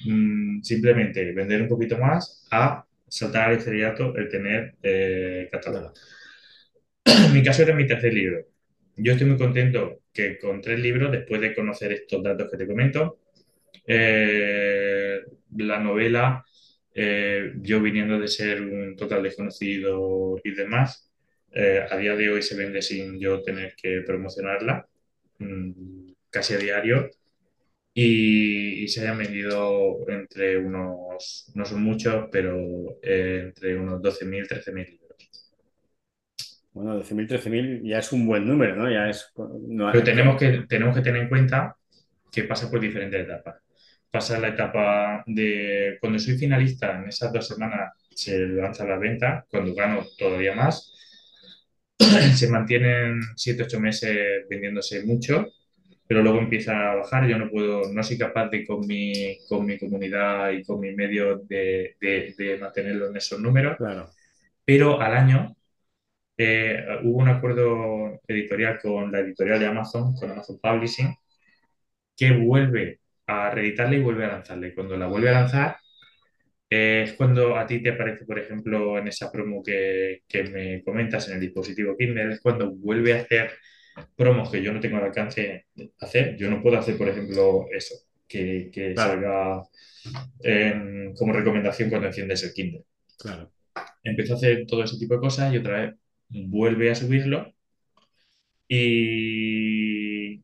[0.06, 4.76] mm, simplemente vender un poquito más a saltar al estrellato el tener
[5.50, 5.92] catálogo.
[7.34, 8.46] Mi caso era mi tercer libro.
[8.96, 12.66] Yo estoy muy contento que con tres libros, después de conocer estos datos que te
[12.66, 13.18] comento,
[13.86, 16.44] la novela
[16.94, 21.10] eh, yo viniendo de ser un total desconocido y demás,
[21.52, 24.86] eh, a día de hoy se vende sin yo tener que promocionarla
[25.38, 27.10] mm, casi a diario
[27.94, 32.56] y, se hayan vendido entre unos, no son muchos, pero
[33.02, 35.02] eh, entre unos 12.000, 13.000 libros.
[36.72, 38.90] Bueno, 12.000, 13.000 ya es un buen número, ¿no?
[38.90, 41.76] Ya es, pero tenemos que, tenemos que tener en cuenta
[42.30, 43.61] que pasa por diferentes etapas.
[44.12, 49.44] Pasa la etapa de cuando soy finalista, en esas dos semanas se lanza la venta,
[49.50, 50.92] cuando gano todavía más.
[52.36, 55.48] se mantienen 7-8 meses vendiéndose mucho
[56.12, 57.26] pero luego empieza a bajar.
[57.26, 60.94] Yo no puedo, no soy capaz de con mi, con mi comunidad y con mi
[60.94, 63.78] medio de, de, mantenerlo en esos números.
[63.78, 64.10] Claro.
[64.62, 65.56] Pero al año
[66.36, 71.14] eh, hubo un acuerdo editorial con la editorial de Amazon, con Amazon Publishing,
[72.14, 74.74] que vuelve a reeditarla y vuelve a lanzarla.
[74.74, 75.76] cuando la vuelve a lanzar,
[76.70, 80.82] eh, es cuando a ti te aparece, por ejemplo, en esa promo que, que me
[80.82, 83.52] comentas en el dispositivo Kindle, es cuando vuelve a hacer
[84.16, 86.36] promos que yo no tengo al alcance de hacer.
[86.36, 87.94] Yo no puedo hacer, por ejemplo, eso,
[88.26, 89.62] que, que salga
[91.16, 92.84] como recomendación cuando enciendes el Kindle.
[93.18, 93.52] Claro.
[94.02, 95.94] Empezó a hacer todo ese tipo de cosas y otra vez
[96.28, 97.54] vuelve a subirlo.
[98.66, 99.41] Y,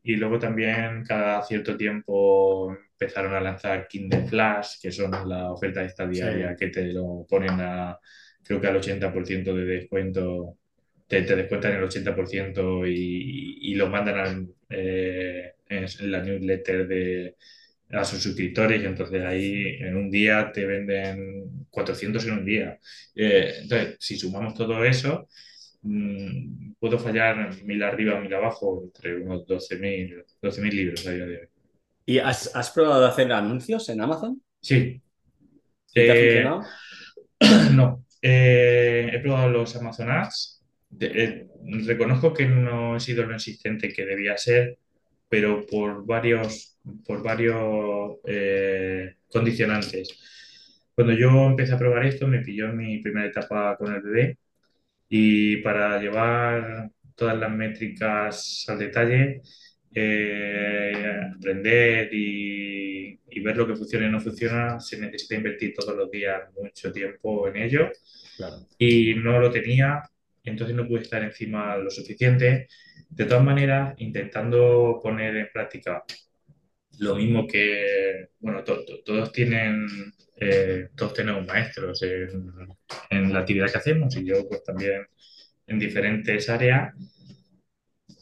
[0.09, 5.83] y luego también cada cierto tiempo empezaron a lanzar Kindle Flash, que son la oferta
[5.83, 7.95] esta diaria que te lo ponen a,
[8.43, 10.57] creo que al 80% de descuento
[11.07, 17.35] te, descuentan el 80% y, y, lo mandan eh, en la newsletter de,
[17.91, 22.79] a sus suscriptores y entonces ahí en un día te venden 400 en un día.
[23.13, 25.27] Eh, entonces, si sumamos todo eso,
[25.81, 31.37] mm, puedo fallar mil arriba, mil abajo, entre unos 12.000 12 libros a día de
[31.37, 31.47] hoy.
[32.05, 34.41] ¿Y has, has, probado hacer anuncios en Amazon?
[34.61, 35.01] Sí.
[35.93, 36.63] ¿Te ha eh, funcionado?
[37.75, 38.05] No.
[38.21, 40.59] he probado los Amazon Ads
[40.99, 41.47] eh,
[41.85, 44.79] reconozco que no he sido lo insistente que debía ser,
[45.27, 50.19] pero por varios, por varios eh, condicionantes.
[50.95, 54.37] Cuando yo empecé a probar esto, me pilló mi primera etapa con el bebé
[55.09, 59.41] y para llevar todas las métricas al detalle,
[59.93, 60.93] eh,
[61.35, 66.11] aprender y, y, ver lo que funciona y no funciona, se necesita invertir todos los
[66.11, 67.89] días mucho tiempo en ello.
[68.77, 70.03] Y no lo tenía
[70.49, 72.67] entonces no pude estar encima lo suficiente.
[73.09, 76.03] De todas maneras, intentando poner en práctica
[76.99, 79.87] lo mismo que, bueno, todos tienen,
[80.35, 85.05] eh, todos tenemos maestros en, la actividad que hacemos y yo pues también
[85.67, 86.93] en diferentes áreas.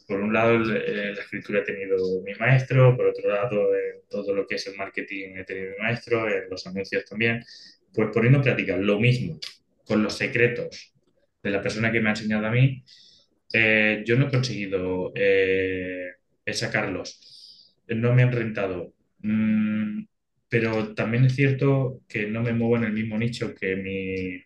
[0.06, 4.34] Por un lado, en la escritura he tenido mi maestro, por otro lado, en todo
[4.34, 7.44] lo que es el marketing he tenido mi maestro, en los anuncios también,
[7.92, 9.38] pues poniendo en práctica lo mismo,
[9.84, 10.94] con los secretos
[11.42, 12.84] de la persona que me ha enseñado a mí,
[13.52, 16.12] eh, yo no he conseguido eh,
[16.52, 17.37] sacarlos.
[17.88, 18.94] No me han rentado.
[19.20, 20.04] Mm,
[20.48, 24.42] pero también es cierto que no me muevo en el mismo nicho que mi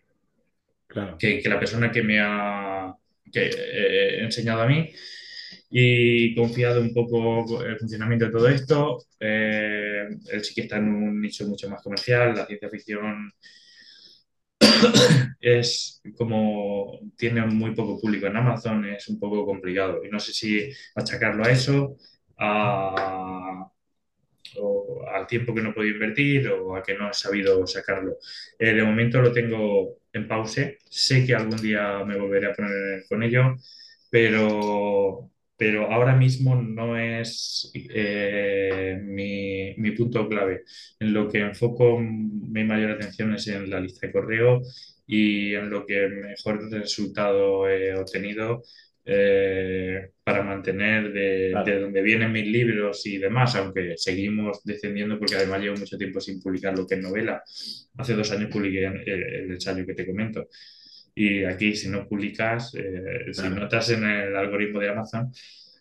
[1.17, 2.93] que, la persona que me ha
[3.33, 4.91] eh, enseñado a mí
[5.69, 9.05] y confiado un poco el funcionamiento de todo esto.
[9.19, 13.31] él sí que está en un nicho mucho más comercial, la ciencia ficción
[15.39, 20.03] es como tiene muy poco público en Amazon, es un poco complicado.
[20.05, 21.97] Y no sé si achacarlo a eso,
[25.13, 28.17] al tiempo que no he podido invertir o a que no he sabido sacarlo.
[28.59, 30.79] Eh, de momento lo tengo en pause.
[30.89, 33.55] Sé que algún día me volveré a poner con ello,
[34.09, 40.63] pero pero ahora mismo no es eh, mi, mi, punto clave.
[40.99, 44.61] En lo que enfoco mi mayor atención es en la lista de correo
[45.07, 48.63] y en lo que mejor resultado he obtenido
[49.05, 55.35] eh, para mantener de, de, donde vienen mis libros y demás, aunque seguimos descendiendo porque
[55.35, 57.43] además llevo mucho tiempo sin publicar lo que es novela.
[57.97, 60.47] Hace dos años publiqué el, el ensayo que te comento.
[61.15, 65.31] Y aquí, si no publicas, eh, si no estás en el algoritmo de Amazon,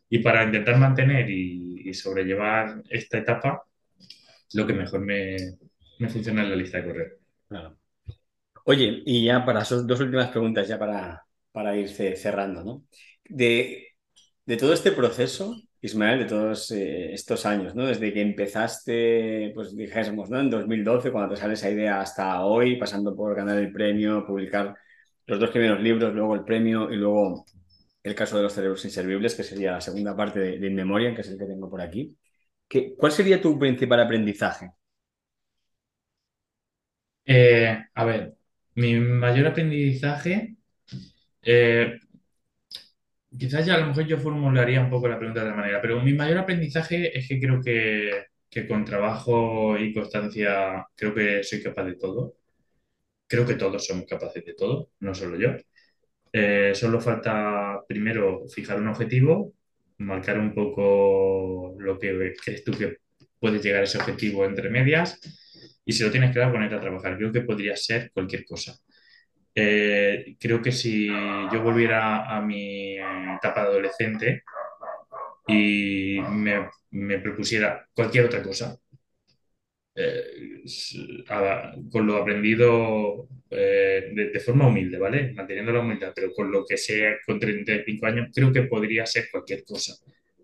[0.09, 3.65] y para intentar mantener y, sobrellevar esta etapa,
[4.55, 5.37] lo que mejor me,
[5.99, 7.09] me, funciona es la lista de correo.
[7.49, 7.77] Claro.
[8.65, 12.85] Oye, y ya para sus dos últimas preguntas, ya para, para ir cerrando, ¿no?
[13.35, 13.89] De,
[14.47, 17.87] de todo este proceso, Ismael, de todos eh, estos años, ¿no?
[17.87, 20.41] Desde que empezaste, pues dijésemos, ¿no?
[20.41, 24.77] En 2012, cuando te sale esa idea hasta hoy, pasando por ganar el premio, publicar
[25.27, 27.45] los dos primeros libros, luego el premio y luego
[28.03, 31.21] el caso de los cerebros inservibles, que sería la segunda parte de, de In que
[31.23, 32.17] es el que tengo por aquí.
[32.69, 34.73] ¿Qué, ¿Cuál sería tu principal aprendizaje?
[37.25, 38.37] Eh, a ver,
[38.75, 40.57] mi mayor aprendizaje,
[41.43, 42.01] eh,
[43.39, 46.01] quizás ya a lo mejor yo formularía un poco la pregunta de otra manera, pero
[46.03, 51.63] mi mayor aprendizaje es que creo que, que con trabajo y constancia creo que soy
[51.63, 52.37] capaz de todo.
[53.27, 55.51] Creo que todos somos capaces de todo, no solo yo.
[56.33, 59.55] Eh, solo falta primero fijar un objetivo,
[59.99, 62.99] marcar un poco lo que crees tú que
[63.41, 65.21] puedes llegar a ese objetivo entre medias
[65.85, 67.17] y si lo tienes claro, ponerte a trabajar.
[67.17, 68.75] Creo que podría ser cualquier cosa.
[69.55, 74.43] Eh, creo que si yo volviera a mi etapa de adolescente
[75.47, 78.77] y me, me propusiera cualquier otra cosa,
[79.95, 80.63] eh,
[81.91, 85.33] con lo aprendido eh, de, forma humilde, ¿vale?
[85.35, 89.29] Manteniendo la humildad, pero con lo que sea con 35 años, creo que podría ser
[89.31, 89.95] cualquier cosa.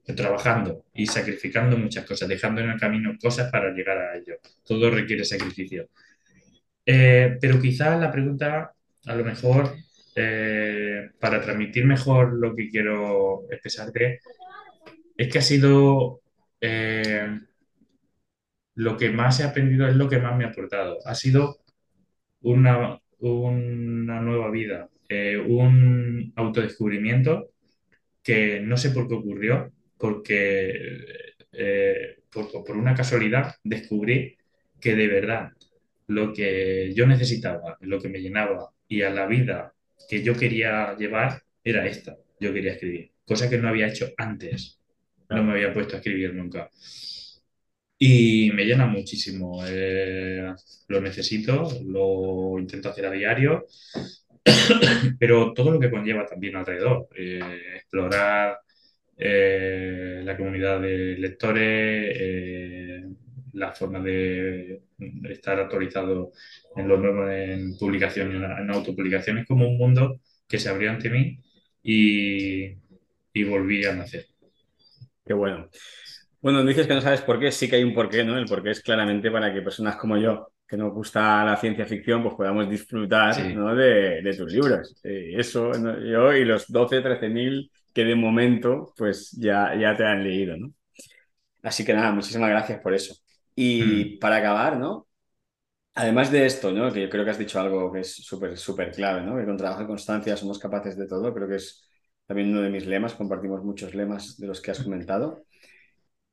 [0.05, 4.37] Trabajando y sacrificando muchas cosas, dejando en el camino cosas para llegar a ello.
[4.65, 5.89] Todo requiere sacrificio.
[6.85, 8.73] Pero quizás la pregunta,
[9.07, 9.75] a lo mejor,
[10.15, 14.21] eh, para transmitir mejor lo que quiero expresarte,
[15.17, 16.21] es que ha sido
[16.61, 17.39] eh,
[18.75, 20.99] lo que más he aprendido, es lo que más me ha aportado.
[21.05, 21.59] Ha sido
[22.43, 27.51] una, una nueva vida, eh, un autodescubrimiento
[28.23, 31.27] que no sé por qué ocurrió, porque
[32.31, 34.37] por, por una casualidad descubrí
[34.81, 35.53] que de verdad
[36.09, 39.75] lo que yo necesitaba, lo que me llenaba y a la vida
[40.09, 42.17] que yo quería llevar era esta.
[42.41, 44.81] Yo quería escribir, cosa que no había hecho antes.
[45.31, 46.71] No me había puesto a escribir nunca.
[47.99, 49.63] Y me llena muchísimo.
[49.67, 50.53] eh,
[50.89, 53.67] lo necesito, lo intento hacer a diario,
[55.19, 57.09] pero todo lo que conlleva también alrededor.
[57.17, 57.41] eh,
[57.77, 58.59] explorar
[59.17, 62.17] eh, la comunidad de lectores,
[63.53, 64.83] la forma de
[65.31, 66.33] estar actualizado
[66.77, 70.91] en lo nuevo en publicación, en, en autopublicación, es como un mundo que se abrió
[70.91, 71.39] ante mí
[71.83, 72.67] y,
[73.33, 74.27] y volví a nacer.
[75.25, 75.69] Qué bueno.
[76.41, 78.39] Bueno, dices que no sabes por qué, sí que hay un porqué, ¿no?
[78.39, 82.23] El porqué es claramente para que personas como yo, que nos gusta la ciencia ficción,
[82.23, 83.43] pues podamos disfrutar, Sí.
[83.53, 83.75] ¿no?
[83.75, 84.97] de, de tus libros.
[85.05, 85.99] Eh, eso, ¿no?
[86.01, 90.57] yo y los 12, 13 mil que de momento, pues ya, ya te han leído,
[90.57, 90.73] ¿no?
[91.63, 93.15] Así que nada, muchísimas gracias por eso.
[93.61, 94.19] Y Mm.
[94.19, 95.09] para acabar, ¿no?
[95.95, 96.93] Además de esto, ¿no?
[96.93, 99.37] Que yo creo que has dicho algo que es súper, súper clave, ¿no?
[99.37, 101.35] Que con trabajo y constancia somos capaces de todo.
[101.35, 101.85] Creo que es
[102.27, 103.15] también uno de mis lemas.
[103.15, 105.45] Compartimos muchos lemas de los que has comentado.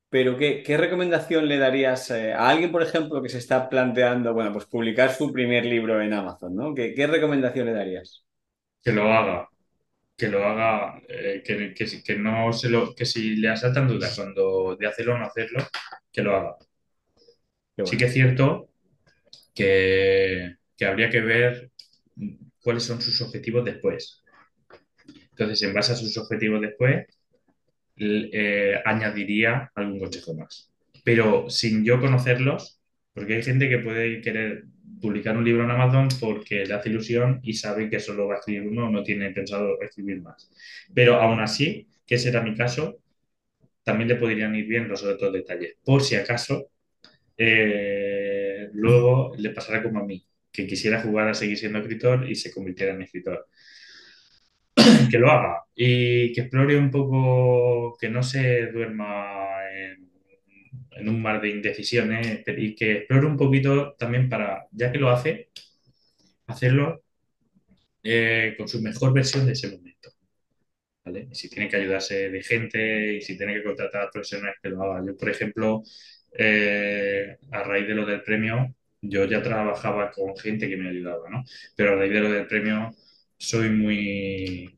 [0.09, 4.33] Pero ¿qué, qué recomendación le darías eh, a alguien, por ejemplo, que se está planteando,
[4.33, 6.73] bueno, pues publicar su primer libro en Amazon, ¿no?
[6.73, 8.25] ¿Qué, qué recomendación le darías?
[8.83, 9.49] Que lo haga,
[10.17, 11.73] que lo haga, eh, que,
[12.03, 15.59] que no se lo, que si le asaltan dudas cuando de hacerlo o no hacerlo,
[16.11, 16.57] que lo haga.
[17.83, 18.69] Sí que es cierto
[19.53, 21.71] que, que habría que ver
[22.61, 24.23] cuáles son sus objetivos después.
[25.31, 27.05] Entonces, en base a sus objetivos después,
[27.97, 30.71] eh, añadiría algún consejo más.
[31.03, 32.81] Pero sin yo conocerlos,
[33.13, 34.65] porque hay gente que puede querer
[35.01, 38.37] publicar un libro en Amazon porque le hace ilusión y sabe que solo va a
[38.39, 40.49] escribir uno, no tiene pensado escribir más.
[40.93, 42.99] Pero aún así, que ese era mi caso,
[43.83, 45.75] también le podrían ir bien los otros detalles.
[45.83, 46.71] Por si acaso,
[47.37, 52.35] eh, luego le pasará como a mí, que quisiera jugar a seguir siendo escritor y
[52.35, 53.47] se convirtiera en escritor.
[55.09, 59.35] Que lo haga y que explore un poco, que no se duerma
[59.71, 65.09] en, un mar de indecisiones y que explore un poquito también para, ya que lo
[65.09, 65.49] hace,
[66.47, 67.03] hacerlo
[68.03, 70.11] eh, con su mejor versión de ese momento.
[71.03, 71.29] ¿vale?
[71.33, 74.83] Si tiene que ayudarse de gente y si tiene que contratar a profesionales que lo
[74.83, 75.05] haga.
[75.05, 75.83] Yo, por ejemplo,
[76.37, 81.29] eh, a raíz de lo del premio, yo ya trabajaba con gente que me ayudaba,
[81.29, 81.43] ¿no?
[81.75, 82.91] Pero a raíz de lo del premio,
[83.37, 84.77] soy muy...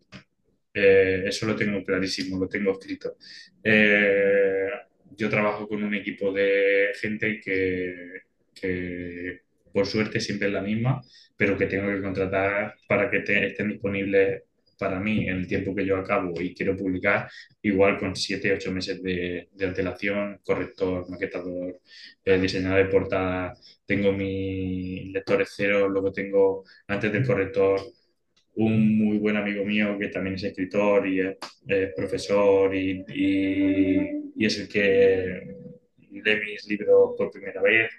[0.73, 3.15] eh, eso lo tengo clarísimo, lo tengo escrito.
[3.63, 4.69] Eh,
[5.15, 8.21] yo trabajo con un equipo de gente que,
[8.53, 9.41] que,
[9.73, 11.01] por suerte siempre es la misma,
[11.35, 14.43] pero que tengo que contratar para que estén disponibles
[14.77, 17.29] para mí en el tiempo que yo acabo y quiero publicar,
[17.61, 21.79] igual con 7, 8 meses de, de antelación, corrector, maquetador,
[22.25, 23.53] eh, diseñador de portada,
[23.85, 27.81] tengo mi lector cero, luego tengo antes del corrector
[28.55, 34.45] un muy buen amigo mío que también es escritor y es, es profesor y, y-
[34.45, 35.41] es el que
[36.11, 37.89] lee mis libros por primera vez.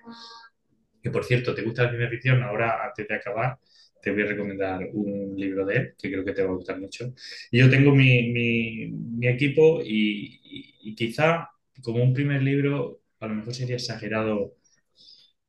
[1.03, 2.43] Que por cierto, ¿te gusta la ciencia ficción?
[2.43, 3.59] Ahora, antes de acabar,
[4.03, 6.79] te voy a recomendar un libro de él, que creo que te va a gustar
[6.81, 7.13] mucho.
[7.53, 11.51] Yo tengo mi, mi- equipo y, y- y quizá
[11.83, 14.55] como un primer libro, a lo mejor sería exagerado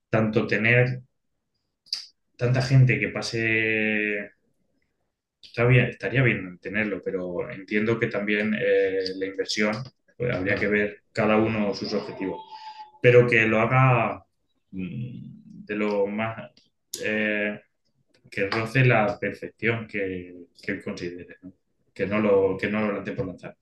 [0.10, 1.02] tanto tener
[2.38, 4.32] tanta gente que pase
[5.42, 9.74] está bien, estaría bien tenerlo, pero entiendo que también eh, la inversión,
[10.18, 12.42] pues, habría que ver cada uno sus objetivos,
[13.02, 14.26] pero que lo haga
[14.72, 16.52] mm, de lo más,
[17.04, 17.62] eh,
[18.30, 21.54] que roce la perfección que, que él considere, ¿no?
[21.94, 23.56] Que, no lo, que no lo lance por lanzar.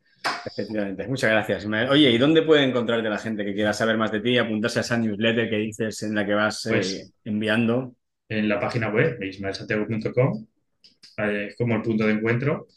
[0.45, 1.65] Efectivamente, muchas gracias.
[1.89, 4.81] Oye, ¿y dónde puede encontrarte la gente que quiera saber más de ti, apuntarse a
[4.81, 7.95] esa newsletter que dices en la que vas eh, Pues- enviando?
[8.29, 10.45] En la página web, ismaelsantiago.com,
[11.17, 12.67] eh, es como el punto de encuentro,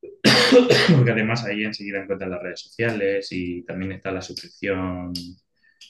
[0.96, 5.12] porque además ahí enseguida encuentran las redes sociales y también está la suscripción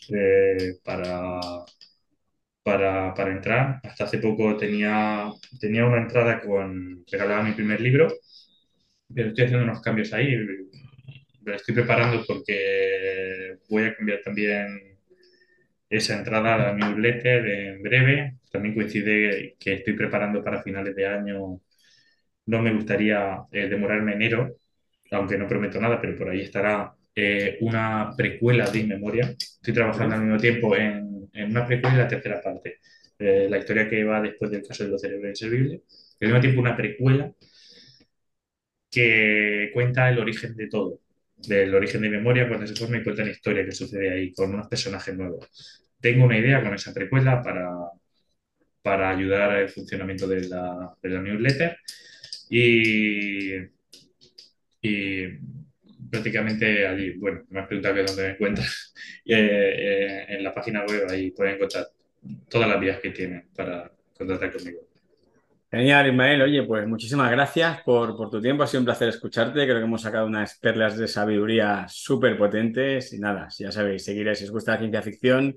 [0.08, 1.38] eh, para,
[2.62, 3.80] para, para entrar.
[3.84, 8.08] Hasta hace poco tenía, tenía una entrada con, regalaba mi primer libro,
[9.14, 10.36] pero estoy haciendo unos cambios ahí.
[11.42, 14.98] Me estoy preparando porque voy a cambiar también
[15.90, 18.38] esa entrada a la newsletter en breve.
[18.50, 21.60] También coincide que estoy preparando para finales de año.
[22.46, 24.56] No me gustaría eh, demorarme enero,
[25.12, 29.34] aunque no prometo nada, pero por ahí estará eh, una precuela de Inmemoria.
[29.38, 32.78] Estoy trabajando al mismo tiempo en, en una precuela y la tercera parte.
[33.18, 35.82] Eh, la historia que va después del caso de los cerebros inservibles.
[36.20, 37.32] Al mismo tiempo una precuela
[38.90, 41.00] que cuenta el origen de todo,
[41.36, 44.52] del origen de memoria, cuando se forma y cuenta la historia que sucede ahí, con
[44.54, 45.48] unos personajes nuevos.
[46.00, 47.70] Tengo una idea con esa precuela para,
[48.82, 51.76] para ayudar al funcionamiento de la, de la newsletter
[52.50, 53.54] y,
[54.80, 55.38] y
[56.12, 58.92] prácticamente allí, bueno, me has preguntado que dónde me encuentras,
[59.24, 61.86] Eh, eh, en la página web ahí pueden encontrar
[62.48, 64.80] todas las vías que tienen para contactar conmigo.
[65.70, 66.42] Genial, Ismael.
[66.42, 68.64] Oye, pues muchísimas gracias por, por tu tiempo.
[68.64, 69.64] Ha sido un placer escucharte.
[69.64, 73.12] Creo que hemos sacado unas perlas de sabiduría súper potentes.
[73.12, 75.56] Y nada, si ya sabéis, seguiréis si os gusta la ciencia ficción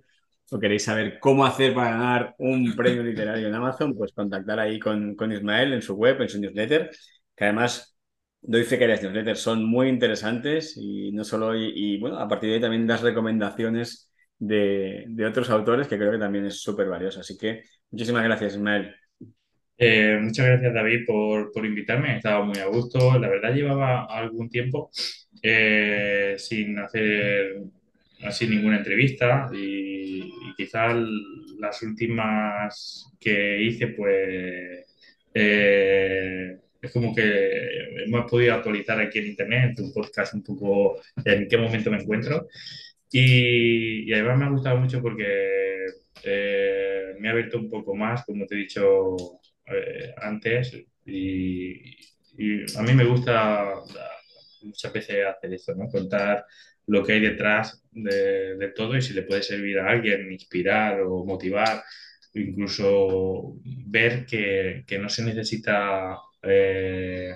[0.52, 4.80] o queréis saber cómo hacer para ganar un premio literario en Amazon, pues contactar ahí
[4.80, 6.92] con, con Ismael en su web, en su newsletter,
[7.36, 7.95] que además
[8.48, 12.50] doy fe que las newsletters son muy interesantes y no solo, y, bueno, a partir
[12.50, 16.88] de ahí también das recomendaciones de, de otros autores que creo que también es súper
[16.88, 17.20] valioso.
[17.22, 18.96] Así que muchísimas gracias, Ismael.
[19.78, 23.20] Eh, muchas gracias David por, por invitarme, estaba muy a gusto.
[23.20, 24.90] La verdad llevaba algún tiempo
[25.42, 27.62] eh, sin hacer
[28.24, 30.96] así ninguna entrevista y, y quizás
[31.60, 34.86] las últimas que hice pues
[35.34, 37.52] eh, es como que
[38.06, 42.48] hemos podido actualizar aquí en internet un podcast un poco en qué momento me encuentro
[43.12, 45.86] y, y además me ha gustado mucho porque
[46.24, 49.16] eh, me ha abierto un poco más, como te he dicho
[49.68, 50.74] eh, antes
[51.06, 51.74] y,
[52.38, 53.74] y a mí me gusta
[54.64, 55.88] muchas veces hacer esto, ¿no?
[55.88, 56.46] Contar
[56.88, 61.02] lo que hay detrás de, de todo y si le puede servir a alguien, inspirar
[61.02, 61.84] o motivar,
[62.34, 67.36] incluso ver que, que no se necesita eh,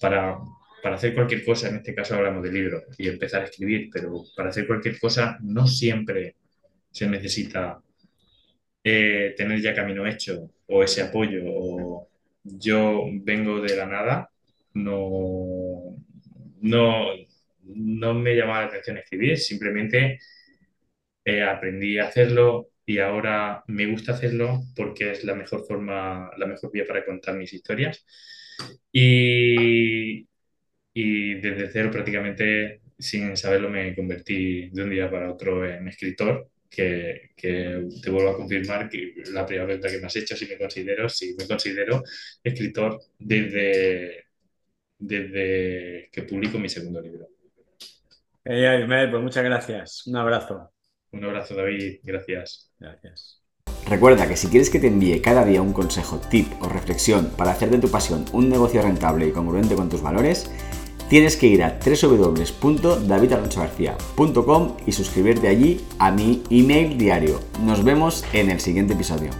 [0.00, 0.38] para,
[0.82, 4.24] para hacer cualquier cosa, en este caso hablamos de libros y empezar a escribir, pero
[4.36, 6.36] para hacer cualquier cosa no siempre
[6.90, 7.80] se necesita
[8.82, 12.08] eh, tener ya camino hecho o ese apoyo o
[12.44, 14.30] yo vengo de la nada,
[14.74, 15.96] no,
[16.60, 17.06] no,
[17.64, 20.18] no me llamaba la atención escribir, simplemente
[21.24, 26.46] eh, aprendí a hacerlo y ahora me gusta hacerlo porque es la mejor forma, la
[26.46, 28.04] mejor vía para contar mis historias.
[28.92, 30.26] Y,
[30.94, 36.50] y desde cero prácticamente, sin saberlo, me convertí de un día para otro en escritor
[36.68, 40.46] que, que, te vuelvo a confirmar que la primera pregunta que me has hecho, si
[40.46, 42.02] me considero, si me considero
[42.42, 44.26] escritor desde,
[44.98, 47.28] desde que publico mi segundo libro.
[48.44, 50.06] Hey, Ismael, pues muchas gracias.
[50.06, 50.72] Un abrazo.
[51.12, 52.00] Un abrazo, David.
[52.02, 52.72] Gracias.
[52.78, 53.39] Gracias.
[53.90, 57.50] Recuerda que si quieres que te envíe cada día un consejo, tip o reflexión para
[57.50, 60.48] hacer de tu pasión un negocio rentable y congruente con tus valores,
[61.08, 67.40] tienes que ir a www.davidalonsogarcia.com y suscribirte allí a mi email diario.
[67.64, 69.30] Nos vemos en el siguiente episodio.